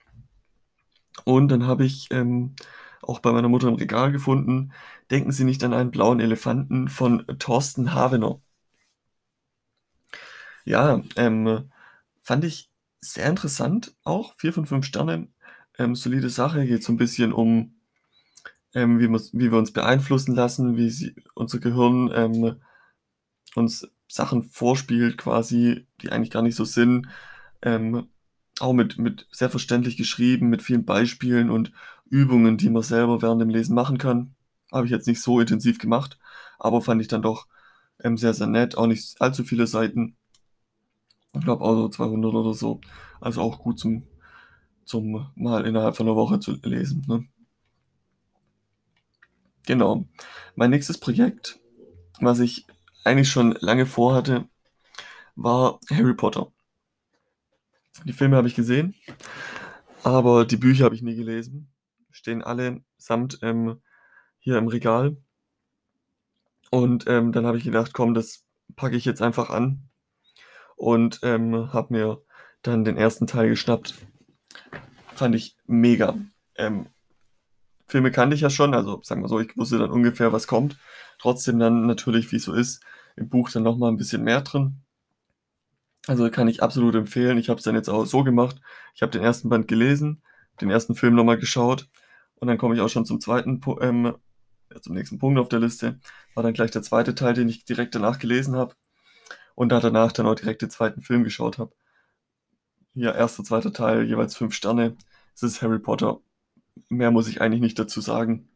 Und 1.25 1.49
dann 1.49 1.65
habe 1.65 1.85
ich, 1.85 2.07
ähm, 2.11 2.55
auch 3.03 3.19
bei 3.19 3.31
meiner 3.31 3.49
Mutter 3.49 3.67
im 3.69 3.75
Regal 3.75 4.11
gefunden 4.11 4.73
„Denken 5.11 5.31
Sie 5.31 5.43
nicht 5.45 5.63
an 5.63 5.73
einen 5.73 5.91
blauen 5.91 6.19
Elefanten“ 6.19 6.87
von 6.89 7.25
Thorsten 7.39 7.93
Havener. 7.93 8.41
Ja, 10.67 11.01
ähm, 11.15 11.71
fand 12.21 12.43
ich 12.45 12.69
sehr 12.99 13.27
interessant 13.29 13.95
auch, 14.03 14.33
4 14.37 14.53
von 14.53 14.65
5 14.67 14.85
Sternen, 14.85 15.33
ähm, 15.79 15.95
solide 15.95 16.29
Sache. 16.29 16.65
Geht 16.65 16.83
so 16.83 16.91
'n 16.93 16.97
bisschen 16.97 17.33
um, 17.33 17.75
ähm, 18.75 18.99
wie 18.99 19.09
wir's 19.09 19.31
wie 19.33 19.51
wir 19.51 19.59
uns 19.59 19.71
beeinflussen 19.73 20.35
lassen, 20.35 20.77
wie 20.77 20.89
sie 20.91 21.15
unser 21.35 21.59
Gehirn, 21.59 22.11
ähm, 22.15 22.57
uns 23.55 23.87
Sachen 24.09 24.43
vorspielt 24.43 25.17
quasi, 25.17 25.87
die 26.01 26.11
eigentlich 26.11 26.31
gar 26.31 26.43
nicht 26.43 26.55
so 26.55 26.65
sind. 26.65 27.07
Ähm, 27.63 28.09
auch 28.59 28.73
mit 28.73 28.97
mit 28.99 29.27
sehr 29.31 29.49
verständlich 29.51 29.97
geschrieben, 29.97 30.49
mit 30.49 30.63
vielen 30.63 30.85
Beispielen 30.85 31.49
und 31.51 31.73
Übungen, 32.11 32.57
die 32.57 32.69
man 32.71 32.83
selber 32.83 33.23
während 33.23 33.41
dem 33.41 33.49
Lesen 33.49 33.75
machen 33.75 33.97
kann. 33.99 34.35
Habe 34.71 34.85
ich 34.87 34.91
jetzt 34.91 35.07
nicht 35.07 35.21
so 35.21 35.41
intensiv 35.41 35.79
gemacht, 35.79 36.19
aber 36.59 36.81
fand 36.83 37.01
ich 37.01 37.09
dann 37.09 37.23
doch, 37.23 37.47
ähm, 38.03 38.17
sehr, 38.17 38.33
sehr 38.35 38.47
nett. 38.47 38.77
Auch 38.77 38.87
nicht 38.87 39.21
allzu 39.21 39.43
viele 39.45 39.67
Seiten. 39.67 40.17
Ich 41.33 41.41
glaube 41.41 41.63
auch 41.65 41.75
so 41.75 41.89
200 41.89 42.33
oder 42.33 42.53
so. 42.53 42.79
Also 43.19 43.41
auch 43.41 43.59
gut 43.59 43.79
zum 43.79 44.03
zum 44.85 45.27
mal 45.35 45.65
innerhalb 45.67 45.95
von 45.97 46.05
'ner 46.07 46.15
Woche 46.15 46.39
zu 46.39 46.53
lesen, 46.63 47.05
ne? 47.07 47.25
Genau. 49.65 50.05
Mein 50.55 50.69
nächstes 50.71 50.97
Projekt, 50.99 51.59
was 52.21 52.39
ich 52.39 52.65
eigentlich 53.05 53.29
schon 53.29 53.57
lange 53.61 53.85
vorhatte, 53.85 54.47
war 55.35 55.79
Harry 55.91 56.15
Potter. 56.15 56.51
Die 58.05 58.13
Filme 58.13 58.35
habe 58.37 58.47
ich 58.47 58.55
gesehen, 58.55 58.93
aber 60.03 60.45
die 60.45 60.57
Bücher 60.57 60.85
habe 60.85 60.95
ich 60.95 61.01
nie 61.01 61.15
gelesen. 61.15 61.70
Stehen 62.11 62.43
allesamt, 62.43 63.39
ähm, 63.41 63.81
hier 64.39 64.57
im 64.57 64.67
Regal. 64.67 65.17
Und, 66.73 67.05
ähm, 67.07 67.33
dann 67.33 67.45
habe 67.45 67.57
ich 67.57 67.65
gedacht: 67.65 67.93
„Komm, 67.93 68.13
das 68.13 68.45
packe 68.77 68.95
ich 68.95 69.03
jetzt 69.05 69.21
einfach 69.21 69.49
an“ 69.49 69.89
und, 70.77 71.19
ähm, 71.23 71.73
habe 71.73 71.93
mir 71.93 72.21
dann 72.63 72.85
den 72.85 72.97
1. 72.97 73.27
Teil 73.27 73.49
geschnappt. 73.49 73.95
Fand 75.15 75.35
ich 75.35 75.57
mega. 75.67 76.17
Ähm, 76.57 76.87
Filme 77.87 78.11
kannte 78.11 78.35
ich 78.35 78.41
ja 78.41 78.49
schon, 78.51 78.73
also 78.75 79.01
sagen 79.03 79.21
wir 79.23 79.29
so, 79.29 79.39
ich 79.39 79.57
wusste 79.57 79.79
dann 79.79 79.91
ungefähr, 79.91 80.33
was 80.33 80.47
kommt. 80.47 80.77
Trotzdem 81.19 81.59
dann 81.59 81.87
natürlich, 81.87 82.31
wie's 82.31 82.45
so 82.45 82.53
ist, 82.53 82.83
im 83.17 83.29
Buch 83.29 83.51
dann 83.51 83.63
noch 83.63 83.77
mal 83.77 83.89
'n 83.89 83.97
bisschen 83.97 84.23
mehr 84.23 84.41
drin. 84.41 84.83
Also, 86.07 86.29
kann 86.31 86.47
ich 86.47 86.63
absolut 86.63 86.95
empfehlen. 86.95 87.37
Ich 87.37 87.49
habe 87.49 87.59
es 87.59 87.63
dann 87.63 87.75
jetzt 87.75 87.89
auch 87.89 88.05
so 88.05 88.23
gemacht, 88.23 88.55
ich 88.95 89.01
habe 89.03 89.11
den 89.11 89.21
1. 89.21 89.49
Band 89.49 89.67
gelesen, 89.67 90.23
den 90.59 90.69
1. 90.69 90.95
Film 90.95 91.13
noch 91.15 91.23
mal 91.23 91.37
geschaut 91.37 91.87
und 92.41 92.47
dann 92.47 92.57
komme 92.57 92.75
ich 92.75 92.81
auch 92.81 92.89
schon 92.89 93.05
zum 93.05 93.21
2. 93.21 93.57
Pu 93.59 93.79
ähm, 93.81 94.15
zum 94.81 94.95
nächsten 94.95 95.19
Punkt 95.19 95.39
auf 95.39 95.49
der 95.49 95.59
Liste. 95.59 95.99
War 96.33 96.43
dann 96.43 96.53
gleich 96.53 96.71
der 96.71 96.81
2. 96.81 97.03
Teil, 97.13 97.33
den 97.33 97.47
ich 97.47 97.65
direkt 97.65 97.95
danach 97.95 98.19
gelesen 98.19 98.55
habe 98.55 98.75
und 99.55 99.69
da 99.69 99.79
danach 99.79 100.11
dann 100.11 100.27
auch 100.27 100.35
direkt 100.35 100.61
den 100.61 100.69
2. 100.69 101.01
Film 101.01 101.23
geschaut 101.23 101.59
habe. 101.59 101.73
Ja, 102.93 103.13
1., 103.13 103.37
2. 103.37 103.61
Teil, 103.71 104.03
jeweils 104.07 104.35
5 104.35 104.53
Sterne. 104.53 104.97
Es 105.35 105.43
ist 105.43 105.61
Harry 105.61 105.79
Potter. 105.79 106.19
Mehr 106.89 107.11
muss 107.11 107.27
ich 107.27 107.41
eigentlich 107.41 107.61
nicht 107.61 107.79
dazu 107.79 108.01
sagen. 108.01 108.49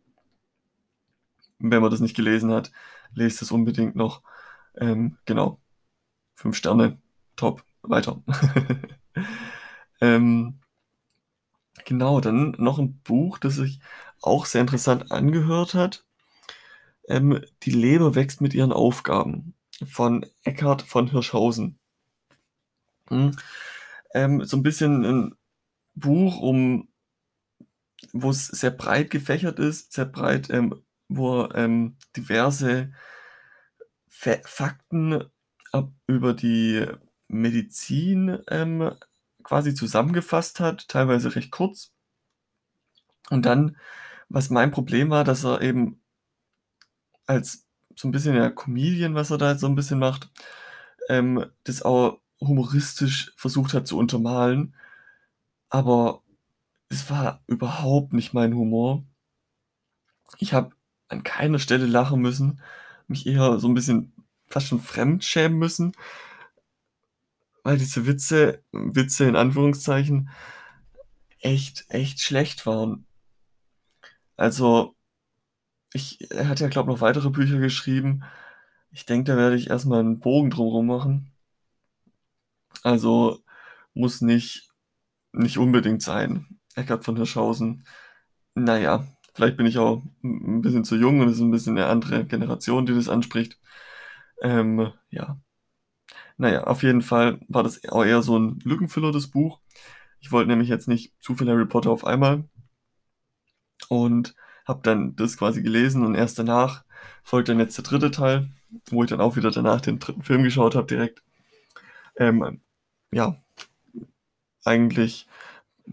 Wenn 1.59 1.81
man 1.81 1.91
das 1.91 1.99
nicht 2.01 2.15
gelesen 2.15 2.51
hat, 2.51 2.71
lest 3.13 3.41
es 3.41 3.51
unbedingt 3.51 3.95
noch. 3.95 4.23
Ähm, 4.75 5.17
genau. 5.25 5.61
5 6.35 6.55
Sterne, 6.57 6.99
top, 7.35 7.63
weiter. 7.81 8.21
Ähm, 10.01 10.59
genau, 11.85 12.21
dann 12.21 12.55
noch 12.57 12.79
'n 12.79 12.99
Buch, 13.03 13.37
das 13.39 13.55
sich 13.55 13.79
auch 14.21 14.45
sehr 14.45 14.61
interessant 14.61 15.11
angehört 15.11 15.73
hat. 15.75 16.03
Ähm, 17.09 17.41
„Die 17.63 17.71
Leber 17.71 18.15
wächst 18.15 18.41
mit 18.41 18.53
ihren 18.53 18.71
Aufgaben“ 18.71 19.53
von 19.85 20.25
Eckhard 20.43 20.81
von 20.81 21.07
Hirschhausen. 21.11 21.77
Hm, 23.09 23.31
ähm, 24.13 24.45
so 24.45 24.57
'n 24.57 24.63
bisschen 24.63 25.05
'n 25.05 25.35
Buch, 25.95 26.39
um 26.41 26.87
wo's 28.13 28.47
sehr 28.47 28.71
breit 28.71 29.09
gefächert 29.11 29.59
ist, 29.59 29.93
sehr 29.93 30.05
breit, 30.05 30.49
ähm, 30.49 30.75
wo 31.09 31.47
ähm, 31.53 31.97
diverse 32.15 32.91
Fakten 34.09 35.23
ab 35.71 35.91
über 36.07 36.33
die 36.33 36.85
Medizin, 37.27 38.39
ähm, 38.49 38.91
quasi 39.45 39.75
zusammengefasst 39.75 40.59
hat, 40.61 40.89
teilweise 40.89 41.35
recht 41.37 41.51
kurz. 41.51 41.87
Und 43.29 43.45
dann 43.45 43.77
was 44.29 44.49
mein 44.49 44.71
Problem 44.71 45.09
war, 45.11 45.23
dass 45.23 45.43
er 45.45 45.61
eben 45.61 45.99
als 47.29 47.65
so 47.95 48.07
'n 48.07 48.11
bisschen, 48.11 48.35
ja, 48.35 48.49
Comedian, 48.49 49.15
was 49.15 49.31
er 49.31 49.37
da 49.37 49.57
so 49.57 49.67
'n 49.67 49.75
bisschen 49.75 49.99
macht, 49.99 50.29
ähm, 51.09 51.45
das 51.63 51.81
auch 51.83 52.19
humoristisch 52.41 53.33
versucht 53.37 53.73
hat 53.73 53.87
zu 53.87 53.97
untermalen. 53.97 54.75
Aber 55.69 56.23
es 56.89 57.09
war 57.11 57.43
überhaupt 57.47 58.13
nicht 58.13 58.33
mein 58.33 58.55
Humor. 58.55 59.05
Ich 60.39 60.53
habe 60.53 60.71
an 61.07 61.23
keiner 61.23 61.59
Stelle 61.59 61.85
lachen 61.85 62.21
müssen, 62.21 62.61
mich 63.07 63.27
eher 63.27 63.59
so 63.59 63.67
'n 63.67 63.73
bisschen 63.73 64.13
fast 64.47 64.67
schon 64.67 64.79
fremdschämen 64.79 65.57
müssen 65.57 65.93
weil 67.65 67.77
diese 67.79 68.05
Witze 68.07 68.63
Witze 68.71 69.25
in 69.25 69.35
Anführungszeichen 69.35 70.29
echt 71.41 71.85
echt 71.89 72.21
schlecht 72.21 72.65
waren. 72.65 73.05
Also, 74.39 74.95
ich 75.93 76.31
er 76.31 76.49
hat 76.49 76.59
ja, 76.61 76.69
glaube 76.69 76.91
noch 76.91 77.01
weitere 77.01 77.29
Bücher 77.31 77.59
geschrieben. 77.59 78.23
Ich 78.91 79.05
denke, 79.05 79.31
da 79.33 79.37
werde 79.37 79.55
ich 79.57 79.69
erst 79.71 79.85
mal 79.87 80.01
'n 80.01 80.19
Bogen 80.19 80.51
drum 80.51 80.67
rum 80.69 80.87
machen. 80.87 81.31
Also, 82.83 83.39
muss 83.93 84.21
nicht 84.21 84.69
nicht 85.33 85.57
unbedingt 85.59 86.01
sein. 86.03 86.59
Eckhard 86.75 87.05
von 87.05 87.17
Hirschhausen. 87.17 87.85
Na 88.55 88.77
ja, 88.79 89.05
vielleicht 89.35 89.57
bin 89.57 89.67
ich 89.67 89.77
auch 89.79 90.03
'n 90.23 90.57
'n 90.59 90.61
bisschen 90.61 90.85
zu 90.85 90.97
jung 90.97 91.21
und 91.21 91.29
es 91.29 91.35
ist 91.37 91.41
'n 91.43 91.51
bisschen 91.51 91.75
'ne 91.75 91.87
andere 91.87 92.25
Generation, 92.25 92.85
die 92.87 92.95
das 92.95 93.09
anspricht. 93.09 93.59
Ähm, 94.43 94.91
ja. 95.11 95.39
Na 96.37 96.51
ja, 96.51 96.63
auf 96.65 96.83
jeden 96.83 97.01
Fall 97.01 97.39
war 97.47 97.63
das 97.63 97.87
auch 97.89 98.03
eher 98.03 98.21
so 98.21 98.35
'n 98.37 98.59
Lückenfüller, 98.63 99.11
das 99.11 99.27
Buch. 99.27 99.59
Ich 100.19 100.31
wollte 100.31 100.49
nämlich 100.49 100.69
jetzt 100.69 100.87
nicht 100.87 101.13
zu 101.21 101.35
viel 101.35 101.49
Harry 101.49 101.65
Potter 101.65 101.91
auf 101.91 102.05
einmal 102.05 102.45
und 103.89 104.35
habe 104.67 104.81
dann 104.83 105.15
das 105.15 105.37
quasi 105.37 105.61
gelesen 105.61 106.03
und 106.05 106.15
erst 106.15 106.39
danach 106.39 106.83
folgt 107.23 107.49
dann 107.49 107.59
jetzt 107.59 107.77
der 107.77 107.83
3. 107.83 108.11
Teil, 108.11 108.49
wo 108.89 109.03
ich 109.03 109.09
dann 109.09 109.21
auch 109.21 109.35
wieder 109.35 109.51
danach 109.51 109.81
den 109.81 109.99
3. 109.99 110.23
Film 110.23 110.43
geschaut 110.43 110.75
habe 110.75 110.87
direkt. 110.87 111.23
Ähm, 112.17 112.61
ja, 113.13 113.41
eigentlich 114.65 115.27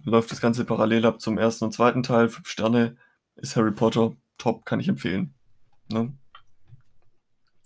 läuft 0.05 0.33
das 0.33 0.41
Ganze 0.41 0.65
parallel 0.65 1.07
ab 1.07 1.21
zum 1.21 1.39
1. 1.39 1.65
und 1.67 1.73
2. 1.73 2.03
Teil. 2.03 2.29
5 2.29 2.49
Sterne, 2.49 2.97
ist 3.37 3.57
Harry 3.57 3.73
Potter, 3.73 4.15
top, 4.39 4.67
kann 4.67 4.81
ich 4.81 4.89
empfehlen, 4.89 5.35
ne? 5.91 6.13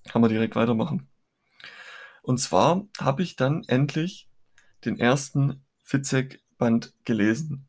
Kann 0.09 0.23
man 0.23 0.31
direkt 0.31 0.57
weitermachen. 0.57 1.09
Und 2.27 2.39
zwar 2.39 2.85
habe 2.99 3.23
ich 3.23 3.37
dann 3.37 3.63
endlich 3.69 4.29
den 4.85 4.99
ersten 4.99 5.65
Fitzek-Band 5.85 6.93
gelesen. 7.05 7.69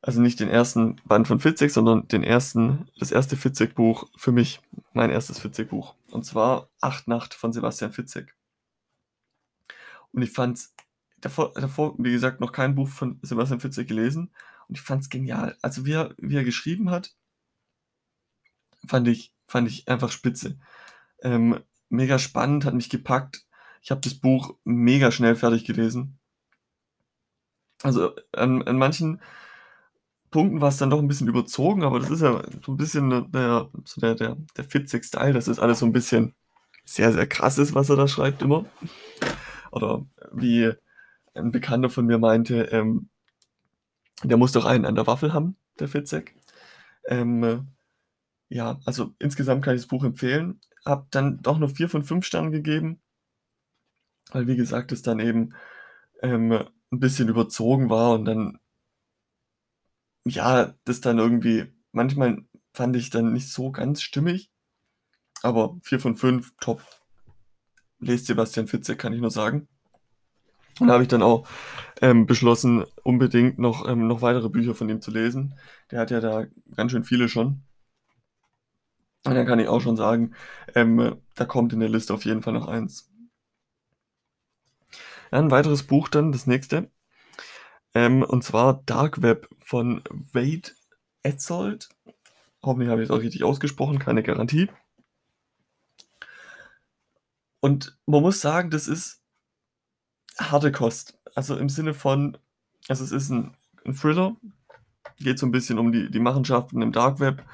Also 0.00 0.22
nicht 0.22 0.40
den 0.40 0.48
ersten 0.48 0.96
Band 1.04 1.28
von 1.28 1.38
Fitzek, 1.38 1.70
sondern 1.70 2.08
den 2.08 2.22
ersten, 2.22 2.88
das 2.98 3.12
erste 3.12 3.36
Fitzek-Buch 3.36 4.08
für 4.16 4.32
mich, 4.32 4.62
mein 4.94 5.10
erstes 5.10 5.38
Fitzek-Buch. 5.38 5.96
Und 6.12 6.24
zwar 6.24 6.70
Acht 6.80 7.08
Nacht 7.08 7.34
von 7.34 7.52
Sebastian 7.52 7.92
Fitzek. 7.92 8.34
Und 10.12 10.22
ich 10.22 10.30
fand's 10.30 10.74
davor, 11.20 11.52
davor, 11.52 11.94
wie 11.98 12.12
gesagt, 12.12 12.40
noch 12.40 12.52
kein 12.52 12.74
Buch 12.74 12.88
von 12.88 13.18
Sebastian 13.20 13.60
Fitzek 13.60 13.86
gelesen. 13.86 14.30
Und 14.68 14.78
ich 14.78 14.82
fand's 14.82 15.10
genial. 15.10 15.58
Also 15.60 15.84
wie 15.84 15.92
er, 15.92 16.14
wie 16.16 16.36
er 16.36 16.44
geschrieben 16.44 16.88
hat, 16.88 17.14
fand 18.86 19.08
ich, 19.08 19.34
fand 19.46 19.68
ich 19.68 19.88
einfach 19.88 20.10
spitze. 20.10 20.58
Ähm, 21.20 21.62
mega 21.94 22.18
spannend, 22.18 22.64
hat 22.64 22.74
mich 22.74 22.90
gepackt. 22.90 23.44
Ich 23.82 23.90
habe 23.90 24.00
das 24.00 24.14
Buch 24.14 24.56
mega 24.64 25.10
schnell 25.10 25.36
fertig 25.36 25.64
gelesen. 25.64 26.18
Also 27.82 28.12
an, 28.32 28.62
an 28.62 28.78
manchen 28.78 29.20
Punkten 30.30 30.60
war 30.60 30.70
es 30.70 30.78
dann 30.78 30.90
doch 30.90 30.98
ein 30.98 31.06
bisschen 31.06 31.28
überzogen, 31.28 31.84
aber 31.84 32.00
das 32.00 32.10
ist 32.10 32.22
ja 32.22 32.42
so 32.64 32.72
ein 32.72 32.76
bisschen 32.76 33.30
der, 33.30 33.68
so 33.84 34.00
der, 34.00 34.14
der, 34.14 34.36
der 34.56 34.64
Fitzek-Style, 34.64 35.32
dass 35.32 35.44
das 35.44 35.58
alles 35.58 35.78
so 35.78 35.86
ein 35.86 35.92
bisschen 35.92 36.34
sehr, 36.84 37.12
sehr 37.12 37.26
krass 37.26 37.58
ist, 37.58 37.74
was 37.74 37.90
er 37.90 37.96
da 37.96 38.08
schreibt 38.08 38.42
immer. 38.42 38.64
Oder 39.70 40.06
wie 40.32 40.72
ein 41.34 41.50
Bekannter 41.52 41.90
von 41.90 42.06
mir 42.06 42.18
meinte, 42.18 42.62
ähm, 42.72 43.08
der 44.22 44.36
muss 44.36 44.52
doch 44.52 44.64
einen 44.64 44.86
an 44.86 44.94
der 44.94 45.06
Waffel 45.06 45.32
haben, 45.32 45.56
der 45.78 45.88
Fitzek. 45.88 46.34
Ähm, 47.06 47.68
ja, 48.48 48.80
also 48.84 49.14
insgesamt 49.18 49.64
kann 49.64 49.74
ich 49.74 49.82
das 49.82 49.88
Buch 49.88 50.04
empfehlen. 50.04 50.60
Hab 50.84 51.10
dann 51.10 51.40
doch 51.42 51.58
nur 51.58 51.68
vier 51.68 51.88
von 51.88 52.02
fünf 52.02 52.26
Sternen 52.26 52.52
gegeben, 52.52 53.00
weil 54.32 54.46
wie 54.46 54.56
gesagt, 54.56 54.92
es 54.92 55.02
dann 55.02 55.20
eben 55.20 55.54
ähm, 56.22 56.52
ein 56.52 57.00
bisschen 57.00 57.28
überzogen 57.28 57.90
war 57.90 58.12
und 58.12 58.24
dann, 58.24 58.58
ja, 60.24 60.74
das 60.84 61.00
dann 61.00 61.18
irgendwie, 61.18 61.72
manchmal 61.92 62.44
fand 62.72 62.96
ich 62.96 63.10
dann 63.10 63.32
nicht 63.32 63.50
so 63.50 63.70
ganz 63.70 64.02
stimmig, 64.02 64.50
aber 65.42 65.76
vier 65.82 66.00
von 66.00 66.16
fünf, 66.16 66.54
top. 66.60 66.82
Lest 68.00 68.26
Sebastian 68.26 68.66
Fitzek, 68.66 68.98
kann 68.98 69.12
ich 69.12 69.20
nur 69.20 69.30
sagen. 69.30 69.68
Und 70.80 70.88
da 70.88 70.94
habe 70.94 71.04
ich 71.04 71.08
dann 71.08 71.22
auch 71.22 71.46
ähm, 72.02 72.26
beschlossen, 72.26 72.84
unbedingt 73.02 73.58
noch, 73.58 73.88
ähm, 73.88 74.08
noch 74.08 74.22
weitere 74.22 74.48
Bücher 74.48 74.74
von 74.74 74.88
ihm 74.88 75.00
zu 75.00 75.10
lesen. 75.10 75.54
Der 75.90 76.00
hat 76.00 76.10
ja 76.10 76.20
da 76.20 76.46
ganz 76.74 76.90
schön 76.90 77.04
viele 77.04 77.28
schon. 77.28 77.62
Und 79.26 79.34
dann 79.34 79.46
kann 79.46 79.58
ich 79.58 79.68
auch 79.68 79.80
schon 79.80 79.96
sagen, 79.96 80.34
ähm, 80.74 81.16
da 81.34 81.44
kommt 81.46 81.72
in 81.72 81.80
der 81.80 81.88
Liste 81.88 82.12
auf 82.12 82.24
jeden 82.24 82.42
Fall 82.42 82.52
noch 82.52 82.68
eins. 82.68 83.10
Ja, 85.32 85.38
ein 85.38 85.50
weiteres 85.50 85.82
Buch 85.82 86.08
dann, 86.08 86.30
das 86.30 86.46
nächste. 86.46 86.90
Ähm, 87.94 88.22
und 88.22 88.44
zwar 88.44 88.82
Dark 88.84 89.22
Web 89.22 89.48
von 89.60 90.02
Wade 90.32 90.72
Etzold. 91.22 91.88
Hoffentlich 92.62 92.90
habe 92.90 93.02
ich 93.02 93.08
es 93.08 93.14
auch 93.14 93.20
richtig 93.20 93.44
ausgesprochen, 93.44 93.98
keine 93.98 94.22
Garantie. 94.22 94.70
Und 97.60 97.96
man 98.04 98.20
muss 98.20 98.40
sagen, 98.40 98.70
das 98.70 98.88
ist 98.88 99.22
harte 100.38 100.70
Kost. 100.70 101.18
Also 101.34 101.56
im 101.56 101.68
Sinne 101.68 101.94
von, 101.94 102.36
also 102.88 103.04
es 103.04 103.12
ist 103.12 103.30
ein, 103.30 103.56
ein 103.86 103.94
Thriller, 103.94 104.36
geht 105.18 105.38
so 105.38 105.46
ein 105.46 105.52
bisschen 105.52 105.78
um 105.78 105.92
die, 105.92 106.10
die 106.10 106.18
Machenschaften 106.18 106.82
im 106.82 106.92
Dark 106.92 107.20
Web. 107.20 107.44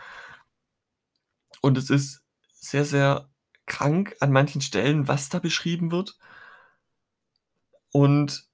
Und 1.60 1.78
es 1.78 1.90
ist 1.90 2.22
sehr, 2.52 2.84
sehr 2.84 3.30
krank 3.66 4.16
an 4.20 4.32
manchen 4.32 4.60
Stellen, 4.60 5.08
was 5.08 5.28
da 5.28 5.38
beschrieben 5.38 5.90
wird. 5.90 6.18
Und 7.92 8.48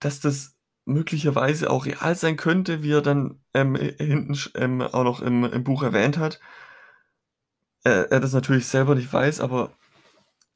dass 0.00 0.20
das 0.20 0.54
möglicherweise 0.84 1.70
auch 1.70 1.86
real 1.86 2.14
sein 2.14 2.36
könnte, 2.36 2.82
wie 2.82 2.92
er 2.92 3.02
dann 3.02 3.42
ähm, 3.54 3.74
hinten 3.74 4.38
ähm, 4.54 4.82
auch 4.82 5.04
noch 5.04 5.20
im, 5.22 5.44
im 5.44 5.64
Buch 5.64 5.82
erwähnt 5.82 6.18
hat. 6.18 6.40
Äh, 7.84 8.08
er 8.10 8.20
das 8.20 8.32
natürlich 8.32 8.66
selber 8.66 8.94
nicht 8.94 9.12
weiß, 9.12 9.40
aber 9.40 9.72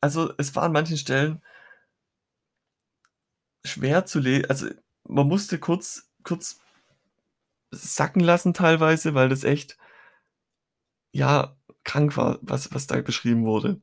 also 0.01 0.33
es 0.39 0.55
war 0.55 0.65
an 0.65 0.73
manchen 0.73 0.99
Stellen 0.99 1.43
schwer 3.65 4.07
zu 4.07 4.21
lesen. 4.21 4.51
Also 4.51 4.69
man 5.05 5.27
musste 5.27 5.59
kurz, 5.59 6.11
kurz 6.23 6.61
sacken 7.71 8.21
lassen 8.21 8.55
teilweise, 8.55 9.15
weil 9.15 9.29
das 9.29 9.45
echt, 9.45 9.79
ja, 11.13 11.57
krank 11.85 12.17
war, 12.17 12.39
was, 12.43 12.73
was 12.75 12.87
da 12.87 13.01
beschrieben 13.01 13.45
wurde. 13.45 13.81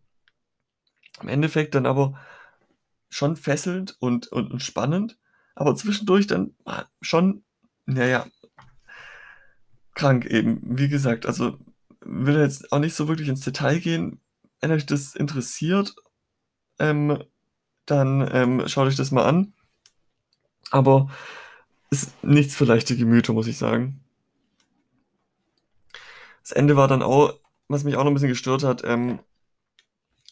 Im 1.22 1.30
Endeffekt 1.30 1.76
dann 1.76 1.86
aber 1.86 2.20
schon 3.10 3.36
fesselnd 3.36 3.96
und, 4.00 4.28
und, 4.28 4.52
und 4.52 4.62
spannend, 4.62 5.18
aber 5.56 5.76
zwischendurch 5.76 6.28
dann 6.28 6.56
schon, 7.02 7.44
naja, 7.86 8.28
krank 9.94 10.26
eben. 10.26 10.60
Wie 10.78 10.90
gesagt, 10.90 11.26
also 11.26 11.58
will 12.02 12.38
jetzt 12.38 12.72
auch 12.72 12.80
nicht 12.80 12.96
so 12.96 13.08
wirklich 13.08 13.30
ins 13.30 13.42
Detail 13.42 13.80
gehen. 13.80 14.22
Wenn 14.62 14.72
euch 14.72 14.86
das 14.86 15.16
interessiert, 15.16 15.96
ähm, 16.80 17.24
dann 17.86 18.28
ähm, 18.32 18.68
schaut 18.68 18.88
euch 18.88 18.96
das 18.96 19.12
mal 19.12 19.26
an. 19.26 19.54
Aber 20.72 21.10
ist 21.90 22.24
nichts 22.24 22.56
für 22.56 22.66
leichte 22.66 22.98
Gemüter, 22.98 23.34
muss 23.34 23.48
ich 23.48 23.58
sagen. 23.58 24.05
Das 26.46 26.52
Ende 26.52 26.76
war 26.76 26.88
dann 26.88 27.02
auch, 27.02 27.34
was 27.68 27.84
mich 27.84 27.96
auch 27.96 28.04
noch 28.04 28.12
ein 28.12 28.14
bisschen 28.14 28.30
gestört 28.30 28.64
hat, 28.64 28.84
ähm, 28.84 29.20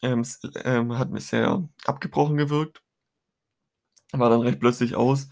ähm, 0.04 0.23
ähm, 0.63 0.99
hat 0.99 1.10
mir 1.10 1.19
sehr 1.19 1.67
abgebrochen 1.86 2.38
gewirkt. 2.38 2.84
War 4.12 4.30
dann 4.30 4.41
recht 4.41 4.60
plötzlich 4.60 4.93
aus, 4.93 5.30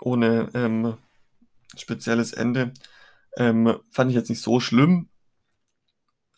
ohne 0.00 0.48
ähm, 0.54 0.96
spezielles 1.76 2.32
Ende. 2.32 2.72
Ähm, 3.36 3.78
fand 3.90 4.10
ich 4.10 4.16
jetzt 4.16 4.30
nicht 4.30 4.40
so 4.40 4.58
schlimm, 4.58 5.10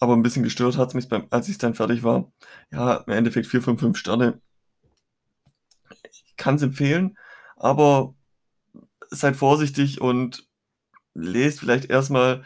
aber 0.00 0.14
ein 0.14 0.22
bisschen 0.22 0.42
gestört 0.42 0.76
hat 0.76 0.88
es 0.88 0.94
mich, 0.94 1.08
beim, 1.08 1.28
als 1.30 1.48
ich 1.48 1.58
dann 1.58 1.76
fertig 1.76 2.02
war. 2.02 2.32
Ja, 2.72 2.96
im 2.96 3.12
Endeffekt 3.12 3.46
4 3.46 3.62
von 3.62 3.78
5 3.78 3.96
Sterne. 3.96 4.40
Ich 6.10 6.34
kann 6.36 6.56
es 6.56 6.62
empfehlen, 6.62 7.16
aber 7.54 8.16
seid 9.10 9.36
vorsichtig 9.36 10.00
und 10.00 10.48
lest 11.14 11.60
vielleicht 11.60 11.90
erstmal 11.90 12.44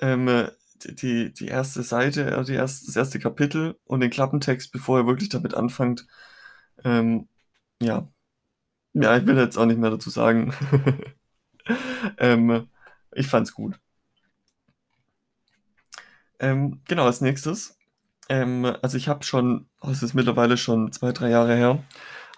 ähm, 0.00 0.48
die, 0.84 1.32
die 1.32 1.46
erste 1.48 1.82
Seite, 1.82 2.30
äh, 2.30 2.44
die 2.44 2.54
erste, 2.54 2.86
das 2.86 2.96
erste 2.96 3.18
Kapitel 3.18 3.78
und 3.84 4.00
den 4.00 4.10
Klappentext, 4.10 4.72
bevor 4.72 5.00
ihr 5.00 5.06
wirklich 5.06 5.28
damit 5.28 5.54
anfangt. 5.54 6.06
Ähm, 6.84 7.28
ja. 7.82 8.08
Ja, 8.94 9.16
ich 9.16 9.26
will 9.26 9.36
jetzt 9.36 9.56
auch 9.58 9.66
nicht 9.66 9.78
mehr 9.78 9.90
dazu 9.90 10.10
sagen. 10.10 10.54
ähm, 12.18 12.68
ich 13.12 13.26
fand's 13.26 13.52
gut. 13.52 13.78
Ähm, 16.40 16.80
genau, 16.86 17.04
als 17.06 17.20
nächstes. 17.20 17.76
Ähm, 18.28 18.64
also 18.82 18.96
ich 18.96 19.08
habe 19.08 19.24
schon, 19.24 19.68
oh, 19.80 19.90
es 19.90 20.02
ist 20.02 20.14
mittlerweile 20.14 20.56
schon 20.56 20.92
zwei, 20.92 21.12
drei 21.12 21.30
Jahre 21.30 21.56
her, 21.56 21.84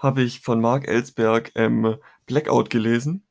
habe 0.01 0.23
ich 0.23 0.41
von 0.41 0.61
Mark 0.61 0.89
Ellsberg 0.89 1.53
ähm, 1.55 1.97
Blackout 2.27 2.71
gelesen. 2.71 3.25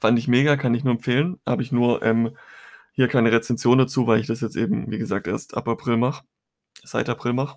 Fand 0.00 0.18
ich 0.18 0.28
mega, 0.28 0.56
kann 0.56 0.74
ich 0.74 0.84
nur 0.84 0.94
empfehlen. 0.94 1.40
Habe 1.46 1.62
ich 1.62 1.72
nur 1.72 2.02
ähm, 2.02 2.36
hier 2.98 3.06
keine 3.06 3.30
Rezension 3.30 3.78
dazu, 3.78 4.08
weil 4.08 4.18
ich 4.18 4.26
das 4.26 4.40
jetzt 4.40 4.56
eben, 4.56 4.90
wie 4.90 4.98
gesagt, 4.98 5.28
erst 5.28 5.56
ab 5.56 5.68
April 5.68 5.96
mache. 5.98 6.24
Seit 6.82 7.08
April 7.08 7.32
mache. 7.32 7.56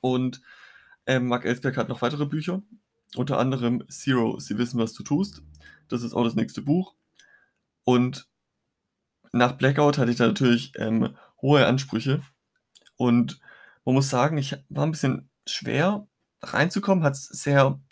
Und 0.00 0.40
ähm, 1.04 1.26
Mark 1.26 1.44
Ellsberg 1.44 1.76
hat 1.76 1.90
noch 1.90 2.00
weitere 2.00 2.24
Bücher. 2.24 2.62
Unter 3.16 3.38
anderem 3.38 3.86
Zero, 3.90 4.38
Sie 4.40 4.56
wissen, 4.56 4.80
was 4.80 4.94
du 4.94 5.02
tust. 5.02 5.42
Das 5.88 6.02
ist 6.02 6.14
auch 6.14 6.24
das 6.24 6.36
nächste 6.36 6.62
Buch. 6.62 6.94
Und 7.84 8.26
nach 9.32 9.52
Blackout 9.52 9.98
hatte 9.98 10.10
ich 10.10 10.16
da 10.16 10.26
natürlich 10.26 10.72
ähm, 10.76 11.14
hohe 11.42 11.66
Ansprüche. 11.66 12.22
Und 12.96 13.38
man 13.84 13.94
muss 13.94 14.08
sagen, 14.08 14.38
ich 14.38 14.56
war 14.70 14.86
ein 14.86 14.92
bisschen 14.92 15.28
schwer, 15.46 16.08
reinzukommen, 16.40 17.04
hat 17.04 17.16
sehr 17.16 17.60
am 17.66 17.82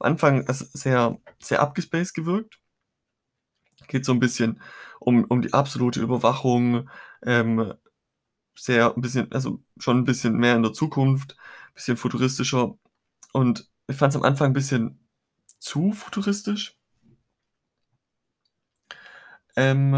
Anfang 0.00 0.44
sehr, 0.48 1.20
sehr 1.38 1.60
abgespaced 1.60 2.14
gewirkt. 2.14 2.58
Geht 3.86 4.04
so 4.04 4.10
ein 4.10 4.18
bisschen 4.18 4.60
um, 5.06 5.24
um 5.24 5.42
die 5.42 5.52
absolute 5.52 6.00
Überwachung, 6.00 6.88
ähm, 7.22 7.74
sehr 8.56 8.94
ein 8.94 9.00
bisschen, 9.00 9.30
also 9.32 9.62
schon 9.78 9.98
ein 9.98 10.04
bisschen 10.04 10.36
mehr 10.36 10.56
in 10.56 10.62
der 10.62 10.72
Zukunft, 10.72 11.36
ein 11.68 11.74
bisschen 11.74 11.96
futuristischer. 11.96 12.76
Und 13.32 13.70
ich 13.88 13.96
fand 13.96 14.12
es 14.12 14.16
am 14.16 14.24
Anfang 14.24 14.50
ein 14.50 14.54
bisschen 14.54 15.00
zu 15.58 15.92
futuristisch. 15.92 16.76
Ähm, 19.56 19.94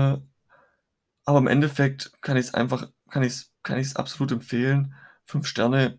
aber 1.25 1.39
im 1.39 1.47
Endeffekt 1.47 2.13
kann 2.23 2.37
ich 2.37 2.47
es 2.47 2.55
einfach, 2.55 2.91
kann 3.11 3.23
ich 3.23 3.33
es 3.33 3.53
kann 3.63 3.83
absolut 3.95 4.33
empfehlen. 4.33 4.95
Fünf 5.25 5.47
Sterne 5.47 5.99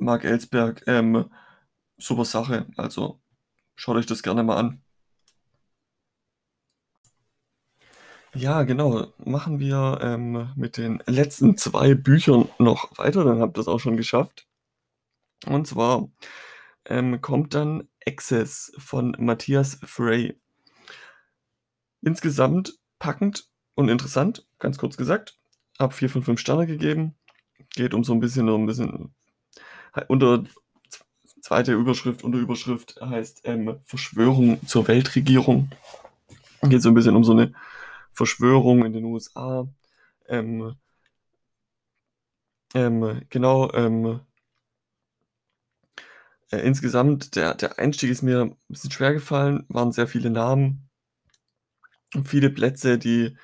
Mark 0.00 0.24
Ellsberg, 0.24 0.82
ähm, 0.86 1.30
super 1.98 2.24
Sache. 2.24 2.66
Also 2.76 3.20
schaut 3.76 3.96
euch 3.96 4.06
das 4.06 4.22
gerne 4.22 4.42
mal 4.42 4.56
an. 4.58 4.83
Ja, 8.36 8.64
genau. 8.64 9.06
Machen 9.24 9.60
wir, 9.60 9.98
ähm, 10.02 10.48
mit 10.56 10.76
den 10.76 11.00
letzten 11.06 11.56
2 11.56 11.94
Büchern 11.94 12.48
noch 12.58 12.98
weiter, 12.98 13.22
dann 13.24 13.38
habt 13.40 13.56
ihr's 13.58 13.68
auch 13.68 13.78
schon 13.78 13.96
geschafft. 13.96 14.46
Und 15.46 15.66
zwar, 15.66 16.08
ähm, 16.86 17.20
kommt 17.20 17.54
dann 17.54 17.88
„Access“ 18.06 18.72
von 18.78 19.16
Matthias 19.18 19.78
Frey. 19.84 20.38
Insgesamt 22.02 22.74
packend 22.98 23.48
und 23.74 23.88
interessant, 23.88 24.46
ganz 24.58 24.78
kurz 24.78 24.96
gesagt. 24.96 25.38
Habe 25.78 25.94
4 25.94 26.10
von 26.10 26.22
5 26.22 26.40
Sterne 26.40 26.66
gegeben. 26.66 27.14
Geht 27.74 27.94
um 27.94 28.04
so 28.04 28.12
'n 28.14 28.20
bisschen 28.20 28.48
um 28.50 28.62
'n 28.64 28.66
bisschen 28.66 29.14
hal 29.94 30.06
unter 30.08 30.44
zweite 31.42 31.74
Überschrift 31.74 32.24
Unterüberschrift 32.24 33.00
heißt, 33.02 33.42
ähm, 33.44 33.76
„Verschwörung 33.84 34.66
zur 34.66 34.88
Weltregierung“. 34.88 35.70
Geht 36.62 36.82
so 36.82 36.90
'n 36.90 36.94
bisschen 36.94 37.16
um 37.16 37.24
so 37.24 37.34
'ne 37.34 37.54
Verschwörung 38.14 38.84
in 38.84 38.92
den 38.92 39.04
USA. 39.04 39.68
Ähm 40.28 40.76
ähm, 42.74 43.22
genau, 43.30 43.70
ähm 43.72 44.20
äh, 46.50 46.58
insgesamt 46.58 47.36
der 47.36 47.54
der 47.54 47.78
Einstieg 47.78 48.10
ist 48.10 48.22
mir 48.22 48.42
'n 48.42 48.56
bisschen 48.68 48.90
schwergefallen, 48.90 49.64
waren 49.68 49.92
sehr 49.92 50.06
viele 50.08 50.30
Namen 50.30 50.88
viele 52.24 52.50
Plätze, 52.50 52.98
die 52.98 53.36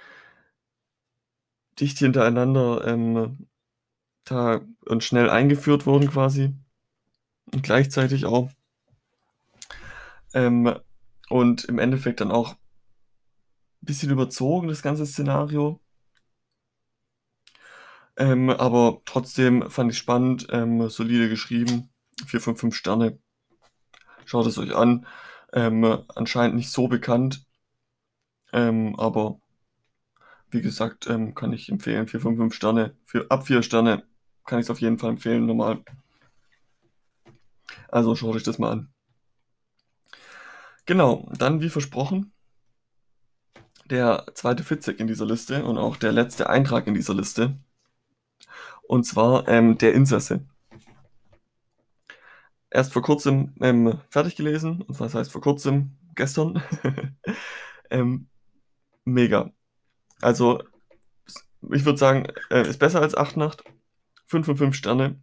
dicht 1.79 1.99
hintereinander, 1.99 2.87
ähm, 2.87 3.47
da 4.25 4.61
und 4.87 5.05
schnell 5.05 5.31
eingeführt 5.31 5.87
wurden 5.87 6.11
quasi 6.11 6.55
und 7.53 7.63
gleichzeitig 7.63 8.27
auch. 8.27 8.51
Ähm, 10.35 10.73
und 11.29 11.65
im 11.65 11.79
Endeffekt 11.79 12.21
dann 12.21 12.31
auch 12.31 12.57
bisschen 13.81 14.11
überzogen, 14.11 14.69
das 14.69 14.83
ganze 14.83 15.07
Szenario. 15.07 15.81
Ähm, 18.17 18.51
aber 18.51 19.01
trotzdem 19.05 19.71
fand 19.71 19.91
ich's 19.91 19.99
spannend, 19.99 20.47
ähm, 20.51 20.89
solide 20.91 21.29
geschrieben, 21.29 21.91
4 22.27 22.41
von 22.41 22.57
5 22.57 22.75
Sterne. 22.77 23.19
Schaut 24.27 24.47
es 24.47 24.59
euch 24.59 24.75
an. 24.75 25.07
Ähm, 25.53 26.05
anscheinend 26.15 26.57
nicht 26.57 26.71
so 26.71 26.89
bekannt. 26.89 27.47
Ähm, 28.53 28.95
aber 28.99 29.41
wie 30.51 30.61
gesagt, 30.61 31.07
ähm, 31.09 31.35
kann 31.35 31.53
ich 31.53 31.69
empfehlen, 31.71 32.09
4 32.09 32.21
von 32.21 32.37
5 32.37 32.55
Sterne. 32.55 32.97
Für 33.05 33.31
ab 33.31 33.47
4 33.47 33.63
Sterne 33.63 34.05
kann 34.45 34.61
ich's 34.61 34.71
auf 34.71 34.81
jeden 34.81 34.99
Fall 34.99 35.11
empfehlen, 35.11 35.47
normal. 35.47 35.83
Also, 37.89 38.15
schaut 38.17 38.37
euch 38.37 38.43
das 38.43 38.59
mal 38.59 38.73
an. 38.73 38.93
Genau, 40.87 41.31
dann 41.39 41.61
wie 41.61 41.69
versprochen 41.69 42.33
der 43.91 44.27
2. 44.35 44.63
Fitzek 44.63 45.01
in 45.01 45.07
dieser 45.07 45.27
Liste 45.27 45.65
und 45.65 45.79
auch 45.79 45.97
der 45.97 46.13
letzte 46.13 46.49
Eintrag 46.49 46.87
in 46.87 46.95
dieser 46.95 47.15
Liste. 47.15 47.57
Und 48.83 49.05
zwar, 49.05 49.47
ähm, 49.49 49.79
„Der 49.79 49.95
Insasse“. 49.95 50.41
Erst 52.71 52.93
vor 52.93 53.03
Kurzem, 53.03 53.53
ähm, 53.61 54.01
fertig 54.11 54.37
gelesen. 54.37 54.83
Und 54.83 55.01
was 55.01 55.15
heißt 55.15 55.33
vor 55.33 55.41
Kurzem? 55.41 55.97
Gestern. 56.15 56.63
Ähm, 57.93 58.29
mega. 59.05 59.51
Also, 60.21 60.63
ich 61.73 61.85
würde 61.85 61.99
sagen, 61.99 62.27
äh, 62.51 62.63
ist 62.69 62.79
besser 62.79 63.03
als 63.03 63.17
„Acht-Nacht“. 63.17 63.65
5 64.27 64.47
von 64.47 64.57
5 64.57 64.77
Sterne. 64.77 65.21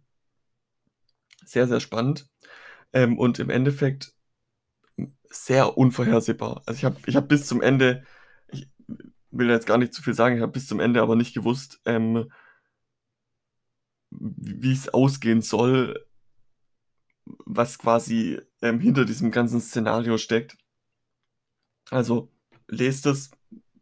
Sehr, 1.46 1.66
sehr 1.66 1.80
spannend. 1.80 2.28
Ähm, 2.92 3.18
und 3.18 3.38
im 3.38 3.48
Endeffekt, 3.48 4.12
sehr 5.30 5.78
unvorhersehbar. 5.78 6.62
Also, 6.66 6.76
ich 6.78 6.84
habe 6.84 6.96
ich 7.06 7.16
habe 7.16 7.26
bis 7.26 7.46
zum 7.46 7.62
Ende 7.62 8.04
will 9.30 9.48
jetzt 9.50 9.66
gar 9.66 9.78
nicht 9.78 9.94
zu 9.94 10.02
viel 10.02 10.14
sagen, 10.14 10.36
ich 10.36 10.42
habe 10.42 10.52
bis 10.52 10.66
zum 10.66 10.80
Ende 10.80 11.02
aber 11.02 11.16
nicht 11.16 11.34
gewusst, 11.34 11.80
ähm 11.84 12.30
w 14.10 14.54
wie's 14.62 14.88
ausgehen 14.88 15.42
soll 15.42 16.08
was 17.46 17.78
quasi, 17.78 18.40
ähm, 18.62 18.80
hinter 18.80 19.04
diesem 19.04 19.30
ganzen 19.30 19.60
Szenario 19.60 20.18
steckt. 20.18 20.56
Also, 21.90 22.30
lest 22.66 23.06
es, 23.06 23.30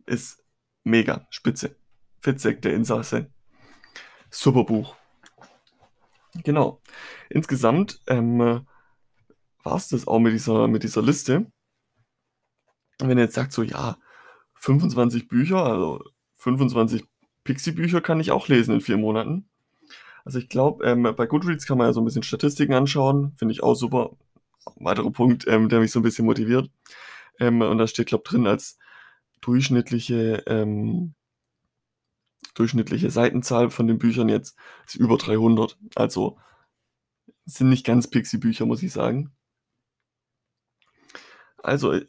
ist 0.06 0.42
mega, 0.84 1.26
spitze. 1.30 1.76
Fitzek, 2.20 2.62
der 2.62 2.74
Insasse. 2.74 3.30
Super 4.30 4.64
Buch. 4.64 4.96
Genau. 6.44 6.80
Insgesamt, 7.30 8.00
ähm, 8.06 8.66
war's 9.62 9.88
das 9.88 10.06
auch 10.06 10.18
mit 10.20 10.32
dieser 10.32 10.68
mit 10.68 10.82
dieser 10.82 11.02
Liste. 11.02 11.50
Wenn 12.98 13.18
ihr 13.18 13.24
jetzt 13.24 13.34
sagt 13.34 13.52
so: 13.52 13.62
„Ja, 13.62 13.98
25 14.56 15.28
Bücher, 15.28 15.64
also 15.64 16.02
25 16.36 17.04
Pixie-Bücher 17.44 18.00
kann 18.00 18.20
ich 18.20 18.30
auch 18.32 18.48
lesen 18.48 18.74
in 18.74 18.80
4 18.80 18.96
Monaten.“ 18.98 19.48
Also, 20.24 20.38
ich 20.40 20.48
glaube, 20.50 20.84
ähm, 20.86 21.04
bei 21.16 21.26
Goodreads 21.26 21.66
kann 21.66 21.78
man 21.78 21.88
ja 21.88 21.92
so 21.94 22.00
'n 22.02 22.04
bisschen 22.06 22.22
Statistiken 22.24 22.74
anschauen, 22.74 23.32
finde 23.36 23.52
ich 23.54 23.62
auch 23.62 23.74
super. 23.76 24.12
Weiterer 24.76 25.10
Punkt, 25.12 25.46
ähm, 25.48 25.68
der 25.70 25.80
mich 25.80 25.92
so 25.92 26.00
'n 26.00 26.02
bisschen 26.04 26.26
motiviert. 26.26 26.70
Ähm, 27.40 27.62
und 27.62 27.78
da 27.78 27.86
steht, 27.88 28.08
glaube 28.08 28.24
drin, 28.26 28.46
als 28.48 28.78
durchschnittliche, 29.42 30.44
ähm 30.48 31.14
durchschnittliche 32.56 33.10
Seitenzahl 33.10 33.70
von 33.70 33.86
den 33.86 33.98
Büchern 33.98 34.28
jetzt 34.30 34.56
ist 34.86 34.94
über 34.96 35.18
300. 35.18 35.76
Also, 35.94 36.38
sind 37.46 37.70
nicht 37.70 37.86
ganz 37.86 38.08
Pixie-Bücher, 38.10 38.66
muss 38.66 38.82
ich 38.82 38.92
sagen. 38.92 39.32
Also, 41.64 41.92
äh, 41.92 42.06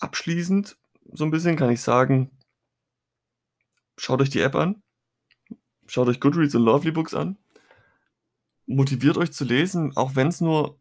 abschließend 0.00 0.76
so 1.12 1.24
'n 1.24 1.30
bisschen 1.30 1.56
kann 1.56 1.70
ich 1.70 1.80
sagen 1.80 2.30
schaut 3.96 4.20
euch 4.20 4.30
die 4.30 4.40
App 4.40 4.54
an. 4.54 4.82
Schaut 5.86 6.08
euch 6.08 6.20
Goodreads 6.20 6.54
und 6.54 6.62
Lovelybooks 6.64 7.14
an. 7.14 7.36
Motiviert 8.66 9.16
euch 9.16 9.32
zu 9.32 9.44
lesen, 9.44 9.96
auch 9.96 10.16
wenn's 10.16 10.40
nur 10.40 10.78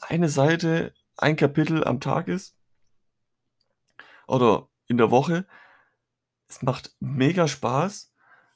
eine 0.00 0.28
Seite, 0.28 0.92
ein 1.16 1.36
Kapitel 1.36 1.84
am 1.84 2.00
Tag 2.00 2.28
ist. 2.28 2.56
Oder 4.26 4.68
in 4.86 4.96
der 4.96 5.10
Woche. 5.10 5.46
Es 6.48 6.62
macht 6.62 6.94
mega 6.98 7.46
Spaß. 7.46 8.12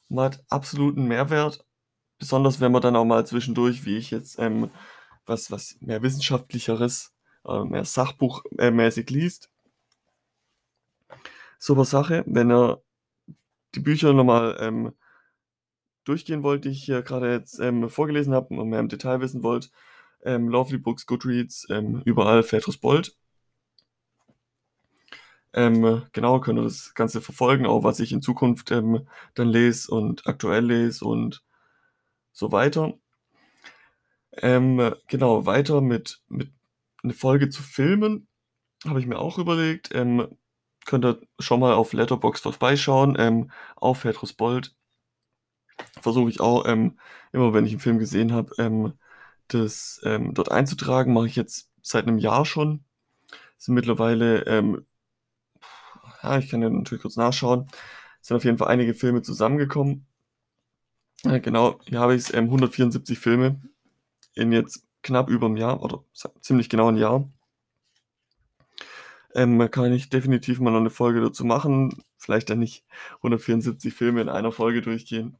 Man 0.09 0.25
hat 0.25 0.45
absoluten 0.49 1.05
Mehrwert, 1.05 1.65
besonders 2.19 2.59
wenn 2.59 2.71
man 2.71 2.81
dann 2.81 2.95
auch 2.95 3.05
mal 3.05 3.25
zwischendurch, 3.25 3.85
wie 3.85 3.97
ich 3.97 4.11
jetzt, 4.11 4.37
ähm, 4.39 4.69
was 5.25 5.49
was 5.49 5.77
mehr 5.79 6.01
Wissenschaftlicheres, 6.01 7.13
äh, 7.45 7.63
mehr 7.63 7.85
Sachbuch 7.85 8.43
äh, 8.57 8.69
liest. 8.69 9.49
Super 11.59 11.85
Sache, 11.85 12.23
wenn 12.27 12.51
ihr 12.51 12.81
die 13.75 13.79
Bücher 13.81 14.13
noch 14.13 14.23
mal, 14.25 14.57
ähm, 14.59 14.93
durchgehen 16.05 16.43
wollt, 16.43 16.65
die 16.65 16.69
ich 16.69 16.83
hier 16.83 17.01
grade 17.01 17.31
jetzt, 17.31 17.59
ähm, 17.59 17.89
vorgelesen 17.89 18.33
habe 18.33 18.55
und 18.55 18.69
mehr 18.69 18.79
im 18.79 18.89
Detail 18.89 19.21
wissen 19.21 19.43
wollt, 19.43 19.71
ähm, 20.23 20.47
Lovelybooks, 20.49 21.05
Goodreads, 21.05 21.67
ähm, 21.69 22.01
überall 22.05 22.43
Petrus 22.43 22.77
Bold. 22.77 23.15
Ähm, 25.53 26.03
genau, 26.11 26.39
könnt 26.41 26.59
ihr 26.59 26.63
das 26.63 26.93
Ganze 26.95 27.21
verfolgen, 27.21 27.65
auch 27.65 27.83
was 27.83 27.99
ich 27.99 28.11
in 28.11 28.21
Zukunft, 28.21 28.71
ähm, 28.71 29.07
dann 29.35 29.47
lese 29.49 29.89
und 29.91 30.27
aktuell 30.27 30.65
lese 30.65 31.05
und 31.05 31.43
so 32.33 32.51
weiter. 32.51 32.95
Ähm, 34.33 34.93
genau, 35.07 35.45
weiter 35.45 35.81
mit 35.81 36.21
mit 36.27 36.51
'ne 37.03 37.13
Folge 37.13 37.49
zu 37.49 37.63
Filmen 37.63 38.27
habe 38.85 38.99
ich 38.99 39.07
mir 39.07 39.19
auch 39.19 39.37
überlegt. 39.39 39.89
Ähm, 39.93 40.27
könnt 40.85 41.05
ihr 41.05 41.19
schon 41.39 41.59
mal 41.59 41.73
auf 41.73 41.93
Letterboxd 41.93 42.43
vorbeischauen, 42.43 43.15
ähm, 43.19 43.51
auch 43.77 43.99
Petrus 44.01 44.33
Bold. 44.33 44.73
Versuche 46.01 46.29
ich 46.29 46.39
auch, 46.41 46.65
ähm, 46.67 46.97
immer 47.31 47.53
wenn 47.53 47.65
ich 47.65 47.73
'n 47.73 47.79
Film 47.79 47.99
gesehen 47.99 48.33
habe, 48.33 48.53
ähm, 48.57 48.93
das, 49.47 50.01
ähm, 50.03 50.33
dort 50.33 50.51
einzutragen. 50.51 51.13
Mache 51.13 51.27
ich 51.27 51.35
jetzt 51.35 51.69
seit 51.81 52.05
'nem 52.05 52.17
Jahr 52.17 52.45
schon. 52.45 52.83
Sind 53.57 53.75
mittlerweile, 53.75 54.45
ähm 54.47 54.85
ja, 56.23 56.37
ich 56.37 56.49
kann 56.49 56.61
ja 56.61 56.69
natürlich 56.69 57.01
kurz 57.01 57.15
nachschauen. 57.17 57.67
Sind 58.21 58.37
auf 58.37 58.43
jeden 58.45 58.57
Fall 58.57 58.69
einige 58.69 58.93
Filme 58.93 59.21
zusammengekommen. 59.21 60.05
Äh, 61.23 61.39
genau, 61.39 61.79
hier 61.85 61.99
habe 61.99 62.15
ich's, 62.15 62.33
ähm, 62.33 62.49
174 62.51 63.19
Filme 63.19 63.59
in 64.35 64.51
jetzt 64.51 64.85
knapp 65.03 65.29
über 65.29 65.47
'm 65.47 65.57
Jahr 65.57 65.83
oder 65.83 66.03
ziemlich 66.41 66.69
genau 66.69 66.89
'n 66.89 66.97
Jahr. 66.97 67.29
Ähm, 69.35 69.69
kann 69.69 69.91
ich 69.91 70.09
definitiv 70.09 70.59
mal 70.61 70.71
noch 70.71 70.79
'ne 70.79 70.89
Folge 70.89 71.19
dazu 71.21 71.43
machen. 71.45 72.01
Vielleicht 72.17 72.49
dann 72.49 72.59
nicht 72.59 72.85
174 73.21 73.93
Filme 73.93 74.21
in 74.21 74.29
einer 74.29 74.53
Folge 74.53 74.81
durchgehen. 74.81 75.37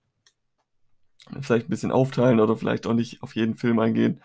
Vielleicht 1.41 1.67
'n 1.67 1.69
bisschen 1.69 1.91
aufteilen 1.91 2.39
oder 2.39 2.55
vielleicht 2.55 2.85
auch 2.87 2.93
nicht 2.93 3.23
auf 3.23 3.35
jeden 3.35 3.55
Film 3.55 3.79
eingehen, 3.79 4.21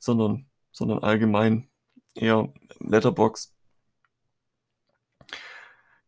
sondern 0.00 0.46
sondern 0.72 1.00
allgemein 1.00 1.68
eher 2.14 2.52
Letterboxd. 2.80 3.50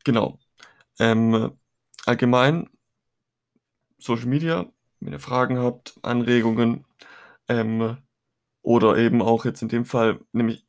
Genau. 0.07 0.39
Ähm, 1.01 1.53
allgemein 2.07 2.69
Social 4.01 4.27
Media, 4.27 4.67
wenn 5.01 5.13
ihr 5.13 5.21
Fragen 5.21 5.59
habt, 5.59 5.99
Anregungen, 6.03 6.85
ähm, 7.49 7.97
oder 8.67 8.99
eben 8.99 9.23
auch 9.23 9.45
jetzt 9.45 9.63
in 9.63 9.69
dem 9.69 9.85
Fall 9.85 10.19
nehme 10.33 10.51
ich, 10.51 10.67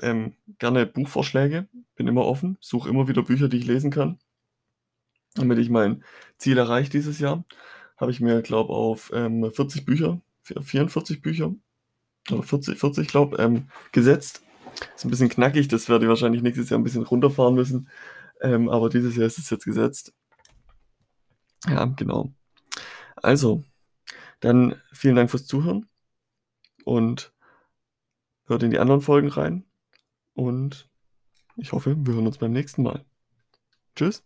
ähm, 0.00 0.36
gerne 0.60 0.86
Buchvorschläge. 0.86 1.66
Bin 1.96 2.06
immer 2.06 2.24
offen, 2.24 2.56
suche 2.60 2.88
immer 2.88 3.08
wieder 3.08 3.24
Bücher, 3.24 3.48
die 3.48 3.56
ich 3.56 3.66
lesen 3.66 3.90
kann. 3.90 4.20
damit 5.34 5.58
ich 5.58 5.68
mein 5.68 6.04
Ziel 6.38 6.58
erreiche 6.58 6.90
dieses 6.90 7.18
Jahr, 7.18 7.44
habe 7.96 8.12
ich 8.12 8.20
mir, 8.20 8.42
glaube 8.42 8.72
auf 8.72 9.10
ähm, 9.12 9.50
40 9.50 9.84
Bücher, 9.84 10.20
44 10.44 11.22
Bücher 11.22 11.52
oder 12.30 12.44
40, 12.44 12.78
40 12.78 13.08
glaube 13.08 13.42
ähm, 13.42 13.68
gesetzt. 13.90 14.42
Ist 14.94 15.04
ein 15.04 15.10
bisschen 15.10 15.28
knackig, 15.28 15.66
das 15.66 15.88
werde 15.88 16.04
ich 16.04 16.08
wahrscheinlich 16.08 16.42
nächstes 16.42 16.70
Jahr 16.70 16.78
ein 16.78 16.84
bisschen 16.84 17.02
runterfahren 17.02 17.56
müssen. 17.56 17.88
Ähm, 18.40 18.68
aber 18.68 18.90
dieses 18.90 19.16
Jahr 19.16 19.26
ist 19.26 19.38
es 19.38 19.50
jetzt 19.50 19.64
gesetzt. 19.64 20.14
Ja, 21.66 21.84
genau. 21.86 22.32
Also, 23.16 23.64
dann 24.38 24.80
vielen 24.92 25.16
Dank 25.16 25.30
fürs 25.30 25.46
Zuhören 25.46 25.88
und 26.84 27.32
hört 28.50 28.62
in 28.62 28.70
die 28.70 28.78
anderen 28.78 29.00
Folgen 29.00 29.28
rein. 29.28 29.64
Und 30.34 30.88
ich 31.56 31.72
hoffe, 31.72 31.96
wir 31.96 32.14
hören 32.14 32.26
uns 32.26 32.38
beim 32.38 32.52
nächsten 32.52 32.82
Mal. 32.82 33.04
Tschüss. 33.96 34.24